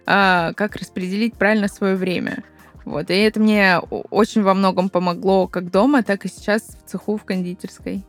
а, 0.07 0.53
как 0.55 0.77
распределить 0.77 1.35
правильно 1.35 1.69
свое 1.69 1.97
время. 1.97 2.43
Вот, 2.87 3.11
и 3.11 3.15
это 3.15 3.41
мне 3.41 3.81
очень 4.11 4.43
во 4.43 4.55
многом 4.55 4.89
помогло 4.89 5.49
как 5.49 5.73
дома, 5.73 6.05
так 6.05 6.25
и 6.25 6.29
сейчас 6.29 6.63
в 6.63 6.89
цеху 6.89 7.17
в 7.17 7.25
кондитерской. 7.25 8.05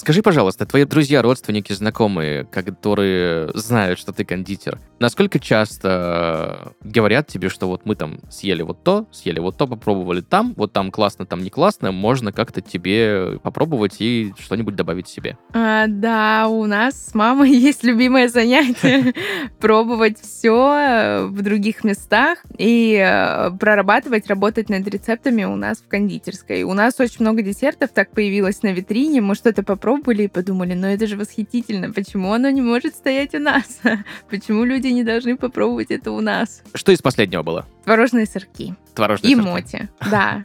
Скажи, 0.00 0.22
пожалуйста, 0.22 0.64
твои 0.64 0.86
друзья, 0.86 1.20
родственники, 1.20 1.74
знакомые, 1.74 2.46
которые 2.46 3.50
знают, 3.52 3.98
что 3.98 4.14
ты 4.14 4.24
кондитер, 4.24 4.78
насколько 4.98 5.38
часто 5.38 6.72
говорят 6.82 7.26
тебе, 7.26 7.50
что 7.50 7.66
вот 7.66 7.84
мы 7.84 7.96
там 7.96 8.18
съели 8.30 8.62
вот 8.62 8.82
то, 8.82 9.06
съели 9.12 9.40
вот 9.40 9.58
то, 9.58 9.66
попробовали 9.66 10.22
там, 10.22 10.54
вот 10.56 10.72
там 10.72 10.90
классно, 10.90 11.26
там 11.26 11.42
не 11.42 11.50
классно, 11.50 11.92
можно 11.92 12.32
как-то 12.32 12.62
тебе 12.62 13.38
попробовать 13.42 13.96
и 13.98 14.32
что-нибудь 14.38 14.74
добавить 14.74 15.06
себе? 15.06 15.36
А, 15.52 15.86
да, 15.86 16.48
у 16.48 16.64
нас 16.64 17.10
с 17.10 17.14
мамой 17.14 17.50
есть 17.54 17.84
любимое 17.84 18.28
занятие 18.28 19.12
пробовать 19.60 20.18
все 20.18 21.26
в 21.26 21.42
других 21.42 21.84
местах 21.84 22.38
и 22.56 22.94
э, 22.94 23.50
прорабатывать, 23.50 24.28
работать 24.28 24.70
над 24.70 24.88
рецептами 24.88 25.44
у 25.44 25.56
нас 25.56 25.76
в 25.76 25.88
кондитерской. 25.88 26.62
У 26.62 26.72
нас 26.72 26.98
очень 27.00 27.18
много 27.20 27.42
десертов 27.42 27.90
так 27.90 28.12
появилось 28.12 28.62
на 28.62 28.72
витрине, 28.72 29.20
мы 29.20 29.34
что-то 29.34 29.62
попробовали 29.62 29.89
и 29.98 30.28
подумали, 30.28 30.74
ну 30.74 30.86
это 30.86 31.06
же 31.06 31.16
восхитительно, 31.16 31.92
почему 31.92 32.32
оно 32.32 32.50
не 32.50 32.62
может 32.62 32.94
стоять 32.94 33.34
у 33.34 33.38
нас? 33.38 33.80
Почему 34.30 34.64
люди 34.64 34.88
не 34.88 35.04
должны 35.04 35.36
попробовать 35.36 35.90
это 35.90 36.12
у 36.12 36.20
нас? 36.20 36.62
Что 36.74 36.92
из 36.92 37.00
последнего 37.02 37.42
было? 37.42 37.66
Творожные 37.84 38.26
сырки 38.26 38.74
Творожные 38.94 39.32
и 39.32 39.34
сырки. 39.34 39.48
моти, 39.48 39.88
да. 40.10 40.42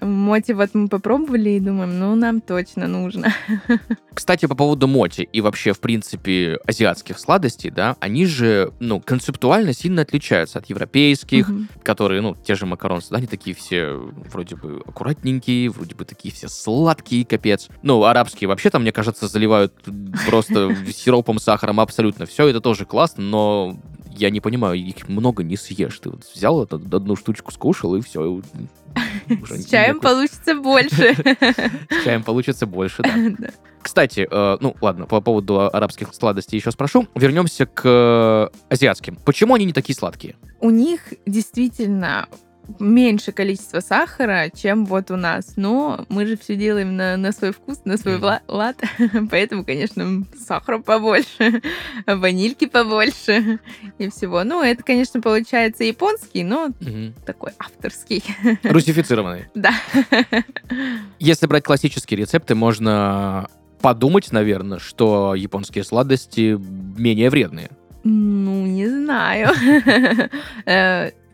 Моти 0.00 0.52
вот 0.52 0.70
мы 0.74 0.88
попробовали 0.88 1.50
и 1.50 1.60
думаем, 1.60 1.98
ну 1.98 2.14
нам 2.14 2.40
точно 2.40 2.86
нужно. 2.86 3.32
Кстати, 4.14 4.46
по 4.46 4.54
поводу 4.54 4.86
моти 4.86 5.28
и 5.32 5.40
вообще, 5.40 5.72
в 5.72 5.80
принципе, 5.80 6.58
азиатских 6.66 7.18
сладостей, 7.18 7.70
да, 7.70 7.96
они 8.00 8.26
же, 8.26 8.72
ну, 8.80 9.00
концептуально 9.00 9.72
сильно 9.72 10.02
отличаются 10.02 10.58
от 10.58 10.66
европейских, 10.66 11.48
Мгм. 11.48 11.68
которые, 11.82 12.20
ну, 12.20 12.36
те 12.36 12.54
же 12.54 12.66
макаронцы, 12.66 13.08
да, 13.10 13.16
они 13.18 13.26
такие 13.26 13.56
все 13.56 13.94
вроде 14.32 14.56
бы 14.56 14.82
аккуратненькие, 14.86 15.68
вроде 15.70 15.94
бы 15.94 16.04
такие 16.04 16.32
все 16.32 16.48
сладкие, 16.48 17.24
капец. 17.24 17.68
Ну, 17.82 18.04
арабские 18.04 18.48
вообще 18.48 18.70
там, 18.70 18.82
мне 18.82 18.92
кажется, 18.92 19.26
заливают 19.26 19.72
просто 20.28 20.74
сиропом, 20.92 21.38
сахаром 21.38 21.80
абсолютно 21.80 22.26
все. 22.26 22.46
Это 22.48 22.60
тоже 22.60 22.84
классно, 22.84 23.22
но 23.24 23.76
я 24.16 24.30
не 24.30 24.40
понимаю, 24.40 24.76
их 24.76 25.08
много 25.08 25.42
не 25.42 25.56
съешь. 25.56 25.98
Ты 25.98 26.10
вот 26.10 26.24
взял 26.34 26.62
эту 26.62 26.76
одну 26.76 27.16
штучку, 27.16 27.52
скушал, 27.52 27.96
и 27.96 28.00
все. 28.00 28.42
С 29.48 29.66
чаем 29.66 30.00
получится 30.00 30.54
больше. 30.54 31.14
С 31.90 32.04
чаем 32.04 32.22
получится 32.22 32.66
больше, 32.66 33.02
да. 33.02 33.10
Да. 33.38 33.48
Кстати, 33.82 34.26
э, 34.30 34.56
ну 34.60 34.74
ладно, 34.80 35.06
по 35.06 35.20
поводу 35.20 35.60
арабских 35.60 36.14
сладостей 36.14 36.58
еще 36.58 36.70
спрошу. 36.70 37.06
Вернемся 37.14 37.66
к 37.66 37.82
э, 37.84 38.48
азиатским. 38.70 39.16
Почему 39.16 39.54
они 39.54 39.66
не 39.66 39.72
такие 39.72 39.94
сладкие? 39.94 40.36
У 40.60 40.70
них 40.70 41.12
действительно 41.26 42.28
меньше 42.78 43.32
количество 43.32 43.80
сахара, 43.80 44.50
чем 44.54 44.86
вот 44.86 45.10
у 45.10 45.16
нас. 45.16 45.54
Но 45.56 46.04
мы 46.08 46.26
же 46.26 46.36
все 46.36 46.56
делаем 46.56 46.96
на, 46.96 47.16
на 47.16 47.32
свой 47.32 47.52
вкус, 47.52 47.80
на 47.84 47.96
свой 47.96 48.16
вла- 48.18 48.42
лад. 48.48 48.76
Поэтому, 49.30 49.64
конечно, 49.64 50.24
сахара 50.46 50.78
побольше, 50.78 51.62
ванильки 52.06 52.66
побольше 52.66 53.58
и 53.98 54.08
всего. 54.10 54.44
Ну, 54.44 54.62
это, 54.62 54.82
конечно, 54.82 55.20
получается 55.20 55.84
японский, 55.84 56.44
но 56.44 56.70
такой 57.26 57.52
авторский. 57.58 58.22
Русифицированные. 58.62 59.50
Да. 59.54 59.72
Если 61.18 61.46
брать 61.46 61.64
классические 61.64 62.20
рецепты, 62.20 62.54
можно 62.54 63.48
подумать, 63.80 64.32
наверное, 64.32 64.78
что 64.78 65.34
японские 65.34 65.84
сладости 65.84 66.58
менее 66.98 67.30
вредные. 67.30 67.70
Ну, 68.02 68.66
не 68.66 68.88
знаю. 68.88 69.50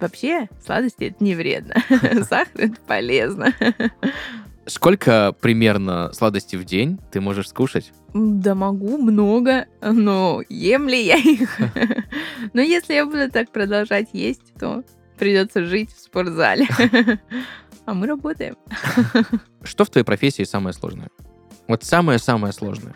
Вообще, 0.01 0.49
сладости 0.65 1.05
это 1.05 1.23
не 1.23 1.35
вредно. 1.35 1.75
Сахар 2.25 2.49
это 2.55 2.81
полезно. 2.87 3.55
Сколько 4.67 5.35
примерно 5.41 6.13
сладостей 6.13 6.59
в 6.59 6.65
день 6.65 6.99
ты 7.11 7.21
можешь 7.21 7.49
скушать? 7.49 7.93
Да 8.15 8.55
могу, 8.55 8.99
много, 8.99 9.67
но 9.83 10.43
ем 10.49 10.89
ли 10.89 11.03
я 11.05 11.17
их? 11.17 11.59
Но 12.53 12.61
если 12.61 12.95
я 12.95 13.07
буду 13.07 13.31
так 13.31 13.51
продолжать 13.51 14.09
есть, 14.13 14.55
то 14.59 14.85
придется 15.19 15.65
жить 15.65 15.93
в 15.93 16.01
спортзале. 16.01 16.67
А 17.87 17.95
мы 17.95 18.07
работаем. 18.07 18.57
Что 19.65 19.85
в 19.85 19.91
твоей 19.91 20.05
профессии 20.05 20.45
самое 20.45 20.73
сложное? 20.73 21.09
Вот 21.67 21.83
самое-самое 21.83 22.53
сложное. 22.53 22.95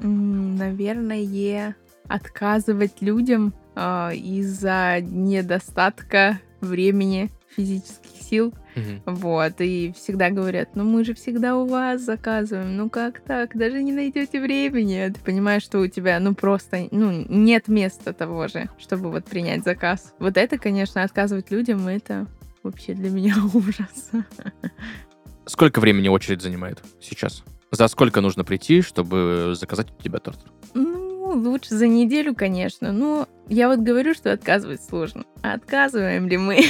Наверное, 0.00 1.76
отказывать 2.08 3.00
людям 3.00 3.54
а, 3.80 4.10
из-за 4.12 4.98
недостатка 5.00 6.40
времени, 6.60 7.30
физических 7.54 8.10
сил. 8.20 8.52
Мгм. 8.74 9.02
Вот, 9.06 9.60
и 9.60 9.92
всегда 9.96 10.30
говорят, 10.30 10.74
ну 10.74 10.82
мы 10.82 11.04
же 11.04 11.14
всегда 11.14 11.56
у 11.56 11.64
вас 11.64 12.02
заказываем, 12.02 12.76
ну 12.76 12.90
как 12.90 13.20
так, 13.20 13.56
даже 13.56 13.80
не 13.80 13.92
найдете 13.92 14.40
времени. 14.40 15.12
Ты 15.14 15.20
понимаешь, 15.20 15.62
что 15.62 15.78
у 15.78 15.86
тебя, 15.86 16.18
ну 16.18 16.34
просто, 16.34 16.88
ну 16.90 17.24
нет 17.28 17.68
места 17.68 18.12
того 18.12 18.48
же, 18.48 18.68
чтобы 18.78 19.12
вот 19.12 19.26
принять 19.26 19.62
заказ. 19.62 20.12
Вот 20.18 20.36
это, 20.36 20.58
конечно, 20.58 21.04
отказывать 21.04 21.52
людям, 21.52 21.86
это 21.86 22.26
вообще 22.64 22.94
для 22.94 23.10
меня 23.10 23.36
ужас. 23.54 24.10
Сколько 25.46 25.80
времени 25.80 26.08
очередь 26.08 26.42
занимает 26.42 26.82
сейчас? 27.00 27.44
За 27.70 27.86
сколько 27.86 28.20
нужно 28.20 28.44
прийти, 28.44 28.82
чтобы 28.82 29.52
заказать 29.54 29.88
у 29.96 30.02
тебя 30.02 30.18
торт? 30.18 30.40
Ну, 30.74 31.17
лучше 31.34 31.74
за 31.74 31.86
неделю, 31.86 32.34
конечно. 32.34 32.92
Но 32.92 33.28
я 33.48 33.68
вот 33.68 33.80
говорю, 33.80 34.14
что 34.14 34.32
отказывать 34.32 34.82
сложно. 34.82 35.24
А 35.42 35.54
отказываем 35.54 36.28
ли 36.28 36.36
мы? 36.36 36.64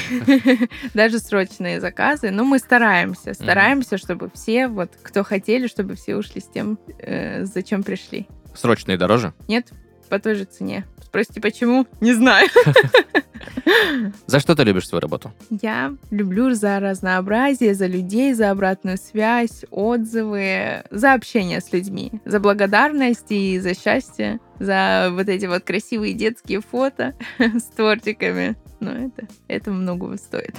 Даже 0.94 1.18
срочные 1.18 1.80
заказы. 1.80 2.30
Но 2.30 2.44
мы 2.44 2.58
стараемся. 2.58 3.34
Стараемся, 3.34 3.98
чтобы 3.98 4.30
все, 4.32 4.68
вот, 4.68 4.90
кто 5.02 5.24
хотели, 5.24 5.66
чтобы 5.66 5.94
все 5.94 6.16
ушли 6.16 6.40
с 6.40 6.46
тем, 6.46 6.78
э, 6.98 7.44
зачем 7.44 7.82
пришли. 7.82 8.26
Срочные 8.54 8.96
дороже? 8.96 9.32
Нет? 9.48 9.72
По 10.08 10.18
той 10.18 10.34
же 10.34 10.44
цене. 10.44 10.84
Спросите, 11.02 11.40
почему? 11.40 11.86
Не 12.00 12.12
знаю. 12.14 12.48
За 14.26 14.40
что 14.40 14.54
ты 14.54 14.64
любишь 14.64 14.88
свою 14.88 15.00
работу? 15.00 15.32
Я 15.50 15.94
люблю 16.10 16.54
за 16.54 16.80
разнообразие, 16.80 17.74
за 17.74 17.86
людей, 17.86 18.32
за 18.34 18.50
обратную 18.50 18.98
связь, 18.98 19.64
отзывы, 19.70 20.84
за 20.90 21.14
общение 21.14 21.60
с 21.60 21.72
людьми, 21.72 22.12
за 22.24 22.40
благодарность 22.40 23.30
и 23.30 23.58
за 23.58 23.74
счастье, 23.74 24.40
за 24.58 25.08
вот 25.12 25.28
эти 25.28 25.46
вот 25.46 25.64
красивые 25.64 26.14
детские 26.14 26.60
фото 26.60 27.14
с 27.38 27.64
тортиками. 27.64 28.56
Но 28.80 28.92
это, 28.92 29.26
это 29.48 29.70
многого 29.70 30.16
стоит. 30.16 30.54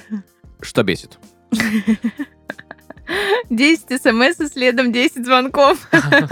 Что 0.62 0.84
бесит? 0.84 1.18
10 3.50 4.02
смс 4.02 4.40
и 4.40 4.48
следом 4.48 4.92
10 4.92 5.26
звонков. 5.26 5.88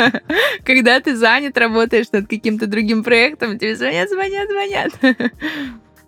Когда 0.63 0.99
ты 0.99 1.15
занят, 1.15 1.57
работаешь 1.57 2.11
над 2.11 2.27
каким-то 2.27 2.67
другим 2.67 3.03
проектом, 3.03 3.57
тебе 3.57 3.75
звонят, 3.75 4.09
звонят, 4.09 4.49
звонят. 4.49 5.31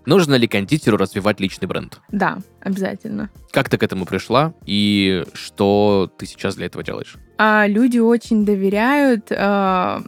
Нужно 0.06 0.36
ли 0.36 0.48
кондитеру 0.48 0.98
развивать 0.98 1.40
личный 1.40 1.68
бренд? 1.68 2.00
Да, 2.12 2.40
обязательно. 2.62 3.30
Как 3.52 3.70
ты 3.70 3.78
к 3.78 3.84
этому 3.84 4.06
пришла 4.06 4.54
и 4.66 5.24
что 5.34 6.12
ты 6.18 6.26
сейчас 6.26 6.56
для 6.56 6.66
этого 6.66 6.84
делаешь? 6.84 7.18
А, 7.38 7.68
люди 7.68 8.00
очень 8.00 8.46
доверяют, 8.46 9.32
а, 9.32 10.02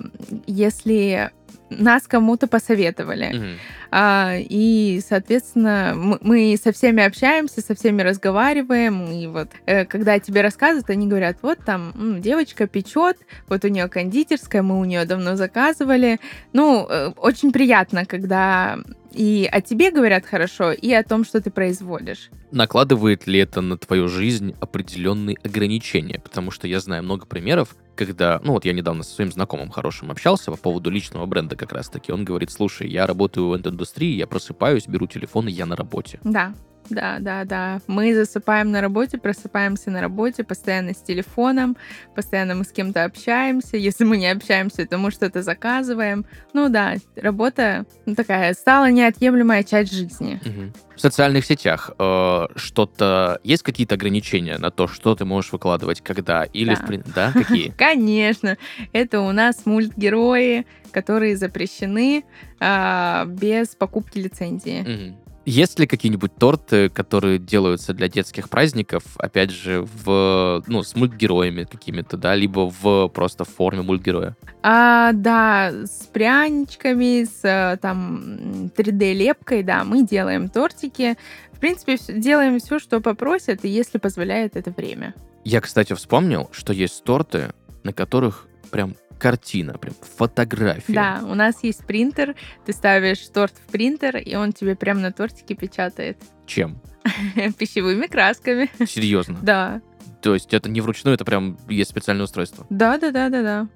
если 0.48 1.32
нас 1.70 2.08
кому-то 2.08 2.48
посоветовали. 2.48 3.32
Мгм. 3.34 3.58
А, 3.92 4.36
и, 4.38 5.02
соответственно, 5.06 5.94
мы, 6.22 6.58
со 6.62 6.72
всеми 6.72 7.04
общаемся, 7.04 7.62
со 7.62 7.76
всеми 7.76 8.02
разговариваем. 8.02 9.12
И 9.12 9.28
вот, 9.28 9.50
э, 9.66 9.86
когда 9.86 10.18
тебе 10.20 10.42
рассказывают, 10.42 10.90
они 10.90 11.08
говорят, 11.08 11.38
вот 11.42 11.60
там 11.66 12.22
девочка 12.22 12.68
печет, 12.68 13.18
вот 13.50 13.66
у 13.66 13.68
нее 13.68 13.90
кондитерская, 13.90 14.62
мы 14.62 14.80
у 14.80 14.86
нее 14.86 15.06
давно 15.06 15.36
заказывали. 15.36 16.20
Ну, 16.54 16.88
э, 16.90 17.12
очень 17.18 17.52
приятно, 17.52 18.06
когда 18.06 18.78
и 19.12 19.50
о 19.52 19.62
тебе 19.62 19.92
говорят 19.92 20.26
хорошо, 20.26 20.72
и 20.72 20.92
о 20.94 21.04
том, 21.04 21.26
что 21.26 21.42
ты 21.42 21.52
производишь. 21.52 22.30
Накладывает 22.52 23.28
ли 23.28 23.40
это 23.40 23.62
на 23.62 23.78
твою 23.78 24.08
жизнь 24.08 24.56
определенные 24.60 25.38
ограничения? 25.44 26.20
Потому 26.20 26.52
что 26.52 26.68
я 26.68 26.80
знаю 26.80 27.04
много 27.04 27.26
примеров, 27.26 27.76
когда, 27.96 28.40
ну 28.44 28.54
вот 28.54 28.66
я 28.66 28.74
недавно 28.74 29.04
со 29.04 29.16
своим 29.16 29.32
знакомым 29.32 29.70
хорошим 29.70 30.12
общался 30.12 30.52
по 30.52 30.58
поводу 30.58 30.90
личного 30.90 31.26
бренда 31.26 31.56
как 31.56 31.72
раз-таки. 31.74 32.12
Он 32.12 32.24
говорит, 32.24 32.52
слушай, 32.52 32.90
я 32.90 33.06
работаю 33.06 33.48
в 33.48 33.54
индустрии, 33.82 34.16
я 34.16 34.28
просыпаюсь, 34.28 34.88
беру 34.88 35.08
телефон, 35.08 35.48
и 35.48 35.52
я 35.52 35.66
на 35.66 35.76
работе. 35.76 36.20
Да, 36.24 36.54
да, 36.90 37.18
да, 37.20 37.46
да. 37.46 37.82
Мы 37.88 38.14
засыпаем 38.14 38.72
на 38.72 38.82
работе, 38.82 39.18
просыпаемся 39.18 39.92
на 39.92 40.02
работе, 40.02 40.44
постоянно 40.44 40.94
с 40.94 41.02
телефоном, 41.02 41.78
постоянно 42.16 42.56
мы 42.56 42.64
с 42.64 42.72
кем-то 42.72 43.04
общаемся. 43.04 43.78
Если 43.92 44.04
мы 44.04 44.18
не 44.18 44.28
общаемся, 44.28 44.86
то 44.86 44.98
мы 44.98 45.12
что-то 45.12 45.42
заказываем. 45.42 46.26
Ну 46.54 46.70
да, 46.70 46.96
работа 47.16 47.86
ну, 48.06 48.16
такая 48.16 48.54
стала 48.54 48.90
неотъемлемая 48.92 49.64
часть 49.64 49.94
жизни. 49.94 50.40
Мгм. 50.44 50.74
В 50.96 51.02
социальных 51.02 51.46
сетях 51.46 51.92
э, 51.98 52.48
что-то 52.56 53.40
есть 53.44 53.64
какие-то 53.64 53.96
ограничения 53.96 54.58
на 54.58 54.70
то, 54.70 54.88
что 54.88 55.16
ты 55.16 55.26
можешь 55.26 55.52
выкладывать, 55.52 56.02
когда 56.02 56.44
или 56.44 56.76
Да. 56.76 56.82
в 56.86 57.14
да 57.14 57.32
какие? 57.32 57.70
Конечно, 57.78 58.58
это 58.92 59.22
у 59.22 59.32
нас 59.32 59.66
мультгерои, 59.66 60.66
которые 60.92 61.38
запрещены 61.38 62.24
а, 62.60 63.26
без 63.26 63.70
покупки 63.70 64.20
лицензии. 64.20 65.16
Есть 65.46 65.80
ли 65.80 65.88
какие-нибудь 65.88 66.36
торты, 66.36 66.90
которые 66.90 67.40
делаются 67.40 67.94
для 67.94 68.08
детских 68.08 68.50
праздников, 68.50 69.04
опять 69.18 69.50
же, 69.50 69.88
в, 70.04 70.64
ну, 70.68 70.84
с 70.84 70.96
мультгероями 70.96 71.64
какими-то, 71.64 72.16
да, 72.18 72.36
либо 72.36 72.70
в 72.70 73.08
просто 73.08 73.44
в 73.44 73.50
форме 73.50 73.82
мультгероя? 73.82 74.36
А, 74.62 75.14
да, 75.14 75.72
с 75.72 76.08
пряничками, 76.14 77.24
с 77.24 77.44
э, 77.44 77.78
там 77.82 78.70
3D-лепкой, 78.76 79.64
да, 79.64 79.84
мы 79.84 80.06
делаем 80.06 80.48
тортики. 80.48 81.18
В 81.52 81.60
принципе, 81.60 81.98
делаем 82.08 82.60
все, 82.60 82.78
что 82.78 83.02
попросят, 83.02 83.66
и 83.66 83.70
если 83.70 83.98
позволяет 83.98 84.56
это 84.56 84.70
время. 84.70 85.16
Я, 85.44 85.60
кстати, 85.62 85.94
вспомнил, 85.94 86.50
что 86.52 86.72
есть 86.72 87.04
торты, 87.04 87.52
на 87.84 87.94
которых 87.94 88.48
прям 88.70 88.96
картина, 89.22 89.74
прям 89.78 89.94
фотография. 90.18 90.94
Да, 90.94 91.22
у 91.24 91.36
нас 91.36 91.64
есть 91.64 91.86
принтер, 91.86 92.36
ты 92.66 92.74
ставишь 92.74 93.20
торт 93.28 93.54
в 93.54 93.72
принтер, 93.72 94.18
и 94.18 94.34
он 94.34 94.52
тебе 94.52 94.76
прямо 94.76 95.00
на 95.00 95.12
тортике 95.12 95.54
печатает 95.54 96.18
Чем? 96.48 96.82
пищевыми 97.60 98.08
красками. 98.08 98.68
Серьезно. 98.88 99.38
Да, 99.44 99.82
То 100.24 100.34
есть 100.34 100.56
это 100.56 100.70
не 100.70 100.82
вручную, 100.82 101.14
это 101.14 101.24
прям 101.24 101.60
есть 101.70 101.92
специальное 101.92 102.24
устройство. 102.24 102.66
да, 102.72 102.98
да, 102.98 103.12
да, 103.12 103.30
да, 103.30 103.44
да. 103.44 103.68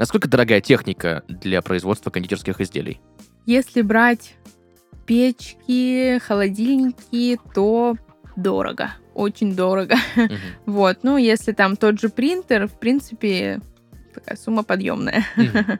Насколько 0.00 0.26
дорогая 0.26 0.60
техника 0.60 1.22
для 1.28 1.62
производства 1.62 2.10
кондитерских 2.10 2.60
изделий? 2.60 3.00
Если 3.46 3.82
брать 3.82 4.34
печки, 5.06 6.18
холодильники, 6.26 7.38
то 7.54 7.96
дорого, 8.34 8.94
очень 9.14 9.54
дорого. 9.54 9.94
Мгм. 10.16 10.38
Вот, 10.66 10.98
ну, 11.04 11.18
если 11.18 11.52
там 11.52 11.76
тот 11.76 12.00
же 12.00 12.08
принтер, 12.08 12.66
в 12.66 12.80
принципе, 12.80 13.60
такая 14.14 14.36
сумма 14.36 14.62
подъемная. 14.62 15.24
Мгм. 15.36 15.78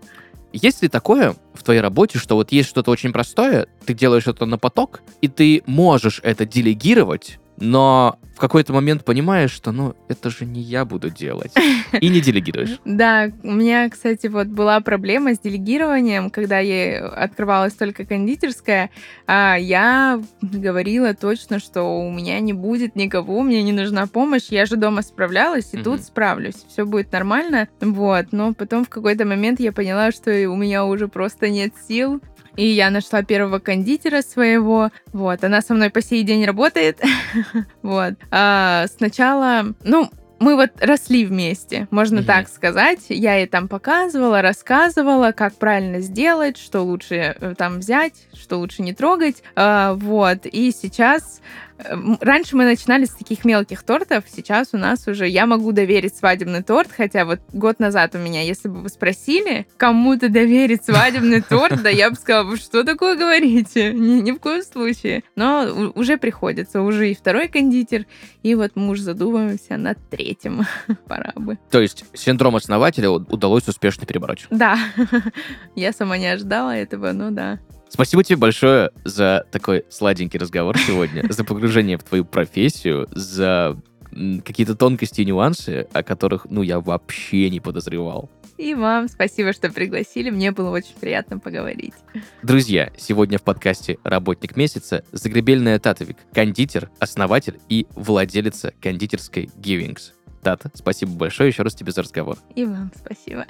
Есть 0.52 0.82
ли 0.82 0.88
такое 0.88 1.34
в 1.54 1.62
твоей 1.62 1.80
работе, 1.80 2.18
что 2.18 2.34
вот 2.34 2.52
есть 2.52 2.68
что-то 2.68 2.90
очень 2.90 3.12
простое, 3.12 3.66
ты 3.86 3.94
делаешь 3.94 4.26
это 4.26 4.44
на 4.44 4.58
поток, 4.58 5.02
и 5.22 5.28
ты 5.28 5.62
можешь 5.66 6.20
это 6.22 6.44
делегировать, 6.44 7.38
но 7.58 8.18
в 8.34 8.38
какой-то 8.38 8.72
момент 8.72 9.04
понимаешь, 9.04 9.50
что, 9.50 9.72
ну, 9.72 9.94
это 10.08 10.30
же 10.30 10.44
не 10.44 10.60
я 10.60 10.84
буду 10.84 11.10
делать. 11.10 11.52
И 12.00 12.08
не 12.08 12.20
делегируешь. 12.20 12.78
Да, 13.02 13.30
у 13.42 13.50
меня, 13.50 13.88
кстати, 13.88 14.26
вот 14.26 14.48
была 14.48 14.80
проблема 14.80 15.34
с 15.34 15.38
делегированием, 15.38 16.30
когда 16.30 16.58
я 16.58 17.06
открывалась 17.06 17.72
только 17.72 18.04
кондитерская, 18.04 18.90
а 19.26 19.56
я 19.56 20.22
говорила 20.40 21.14
точно, 21.14 21.58
что 21.58 21.82
у 21.82 22.10
меня 22.10 22.38
не 22.40 22.52
будет 22.52 22.94
никого, 22.94 23.42
мне 23.42 23.62
не 23.62 23.72
нужна 23.72 24.06
помощь, 24.06 24.48
я 24.50 24.66
же 24.66 24.76
дома 24.76 25.02
справлялась, 25.02 25.70
и 25.72 25.78
тут 25.78 26.02
справлюсь, 26.02 26.56
все 26.68 26.84
будет 26.84 27.12
нормально, 27.12 27.68
вот, 27.80 28.26
но 28.32 28.52
потом 28.52 28.84
в 28.84 28.88
какой-то 28.88 29.24
момент 29.24 29.58
я 29.58 29.72
поняла, 29.72 30.12
что 30.12 30.30
у 30.48 30.56
меня 30.56 30.84
уже 30.84 31.08
просто 31.08 31.48
нет 31.48 31.72
сил, 31.88 32.20
и 32.56 32.66
я 32.66 32.90
нашла 32.90 33.22
первого 33.22 33.58
кондитера 33.58 34.20
своего. 34.20 34.90
Вот, 35.12 35.42
она 35.42 35.62
со 35.62 35.74
мной 35.74 35.90
по 35.90 36.02
сей 36.02 36.22
день 36.22 36.44
работает. 36.44 37.00
Вот. 37.82 38.14
А, 38.30 38.86
сначала, 38.96 39.74
ну, 39.84 40.10
мы 40.38 40.56
вот 40.56 40.70
росли 40.80 41.24
вместе, 41.24 41.86
можно 41.90 42.18
Мгм. 42.18 42.26
так 42.26 42.48
сказать. 42.48 42.98
Я 43.08 43.36
ей 43.36 43.46
там 43.46 43.68
показывала, 43.68 44.42
рассказывала, 44.42 45.30
как 45.30 45.54
правильно 45.54 46.00
сделать, 46.00 46.56
что 46.56 46.82
лучше 46.82 47.36
э, 47.40 47.54
там 47.56 47.78
взять, 47.78 48.26
что 48.34 48.56
лучше 48.56 48.82
не 48.82 48.92
трогать. 48.92 49.42
А, 49.54 49.94
вот. 49.94 50.46
И 50.46 50.72
сейчас 50.72 51.40
Раньше 52.20 52.56
мы 52.56 52.64
начинали 52.64 53.04
с 53.04 53.10
таких 53.10 53.44
мелких 53.44 53.82
тортов, 53.82 54.24
сейчас 54.28 54.70
у 54.72 54.78
нас 54.78 55.06
уже 55.06 55.28
я 55.28 55.46
могу 55.46 55.72
доверить 55.72 56.16
свадебный 56.16 56.62
торт, 56.62 56.90
хотя 56.94 57.24
вот 57.24 57.40
год 57.52 57.78
назад 57.78 58.14
у 58.14 58.18
меня, 58.18 58.42
если 58.42 58.68
бы 58.68 58.80
вы 58.82 58.88
спросили, 58.88 59.66
кому-то 59.76 60.28
доверить 60.28 60.84
свадебный 60.84 61.40
торт, 61.48 61.82
да 61.82 61.90
я 61.90 62.10
бы 62.10 62.16
сказала, 62.16 62.56
что 62.56 62.84
такое 62.84 63.16
говорите? 63.16 63.92
Ни, 63.92 64.20
ни 64.20 64.32
в 64.32 64.38
коем 64.38 64.62
случае. 64.62 65.22
Но 65.36 65.92
уже 65.94 66.16
приходится, 66.16 66.82
уже 66.82 67.10
и 67.10 67.14
второй 67.14 67.48
кондитер, 67.48 68.06
и 68.42 68.54
вот 68.54 68.72
мы 68.74 68.90
уже 68.90 69.02
задумываемся 69.02 69.76
над 69.76 69.98
третьим. 70.10 70.66
Пора 71.06 71.32
бы. 71.36 71.58
То 71.70 71.80
есть 71.80 72.04
синдром 72.14 72.56
основателя 72.56 73.10
удалось 73.10 73.68
успешно 73.68 74.06
перебороть. 74.06 74.46
Да, 74.50 74.78
я 75.74 75.92
сама 75.92 76.18
не 76.18 76.26
ожидала 76.26 76.70
этого, 76.70 77.12
но 77.12 77.30
да. 77.30 77.58
Спасибо 77.92 78.24
тебе 78.24 78.38
большое 78.38 78.90
за 79.04 79.44
такой 79.50 79.84
сладенький 79.90 80.38
разговор 80.38 80.78
сегодня, 80.78 81.26
за 81.30 81.44
погружение 81.44 81.98
в 81.98 82.02
твою 82.02 82.24
профессию, 82.24 83.06
за 83.10 83.78
какие-то 84.10 84.74
тонкости 84.74 85.20
и 85.20 85.26
нюансы, 85.26 85.86
о 85.92 86.02
которых, 86.02 86.46
ну, 86.48 86.62
я 86.62 86.80
вообще 86.80 87.50
не 87.50 87.60
подозревал. 87.60 88.30
И 88.56 88.72
вам 88.72 89.08
спасибо, 89.08 89.52
что 89.52 89.70
пригласили. 89.70 90.30
Мне 90.30 90.52
было 90.52 90.70
очень 90.70 90.94
приятно 90.98 91.38
поговорить. 91.38 91.92
Друзья, 92.42 92.90
сегодня 92.96 93.38
в 93.38 93.42
подкасте 93.42 93.98
«Работник 94.04 94.56
месяца» 94.56 95.04
Загребельная 95.12 95.78
Татовик, 95.78 96.16
кондитер, 96.32 96.88
основатель 96.98 97.60
и 97.68 97.86
владелица 97.94 98.72
кондитерской 98.80 99.50
Givings. 99.58 100.12
Тата, 100.42 100.70
спасибо 100.72 101.12
большое 101.12 101.50
еще 101.50 101.62
раз 101.62 101.74
тебе 101.74 101.92
за 101.92 102.00
разговор. 102.00 102.38
И 102.54 102.64
вам 102.64 102.90
спасибо. 102.96 103.44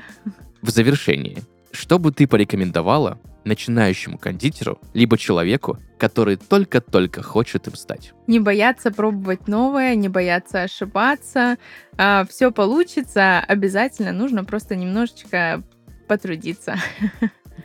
В 0.62 0.70
завершении, 0.70 1.38
что 1.70 2.00
бы 2.00 2.11
ты 2.11 2.26
порекомендовала 2.26 3.20
начинающему 3.44 4.18
кондитеру, 4.18 4.81
либо 4.94 5.18
человеку, 5.18 5.78
который 5.98 6.37
только-только 6.37 7.22
хочет 7.22 7.66
им 7.68 7.74
стать? 7.74 8.12
Не 8.26 8.40
бояться 8.40 8.90
пробовать 8.90 9.48
новое, 9.48 9.94
не 9.94 10.09
бояться 10.09 10.62
ошибаться. 10.62 11.57
все 12.28 12.50
получится. 12.50 13.40
Обязательно 13.40 14.12
нужно 14.12 14.44
просто 14.44 14.76
немножечко 14.76 15.62
потрудиться. 16.09 16.76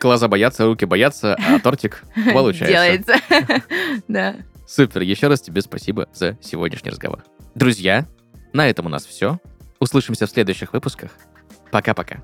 Глаза 0.00 0.28
боятся, 0.28 0.66
руки 0.66 0.84
боятся, 0.84 1.34
а 1.34 1.58
тортик 1.62 2.04
получается. 2.32 2.66
Делается. 2.68 3.14
Да. 4.08 4.36
Супер, 4.66 5.02
еще 5.02 5.28
раз 5.28 5.40
тебе 5.40 5.62
спасибо 5.62 6.08
за 6.12 6.38
сегодняшний 6.42 6.90
разговор. 6.90 7.24
Друзья, 7.54 8.06
на 8.52 8.68
этом 8.68 8.86
у 8.86 8.88
нас 8.88 9.06
все. 9.06 9.38
Услышимся 9.80 10.26
в 10.26 10.30
следующих 10.30 10.72
выпусках. 10.72 11.10
Пока-пока. 11.70 12.22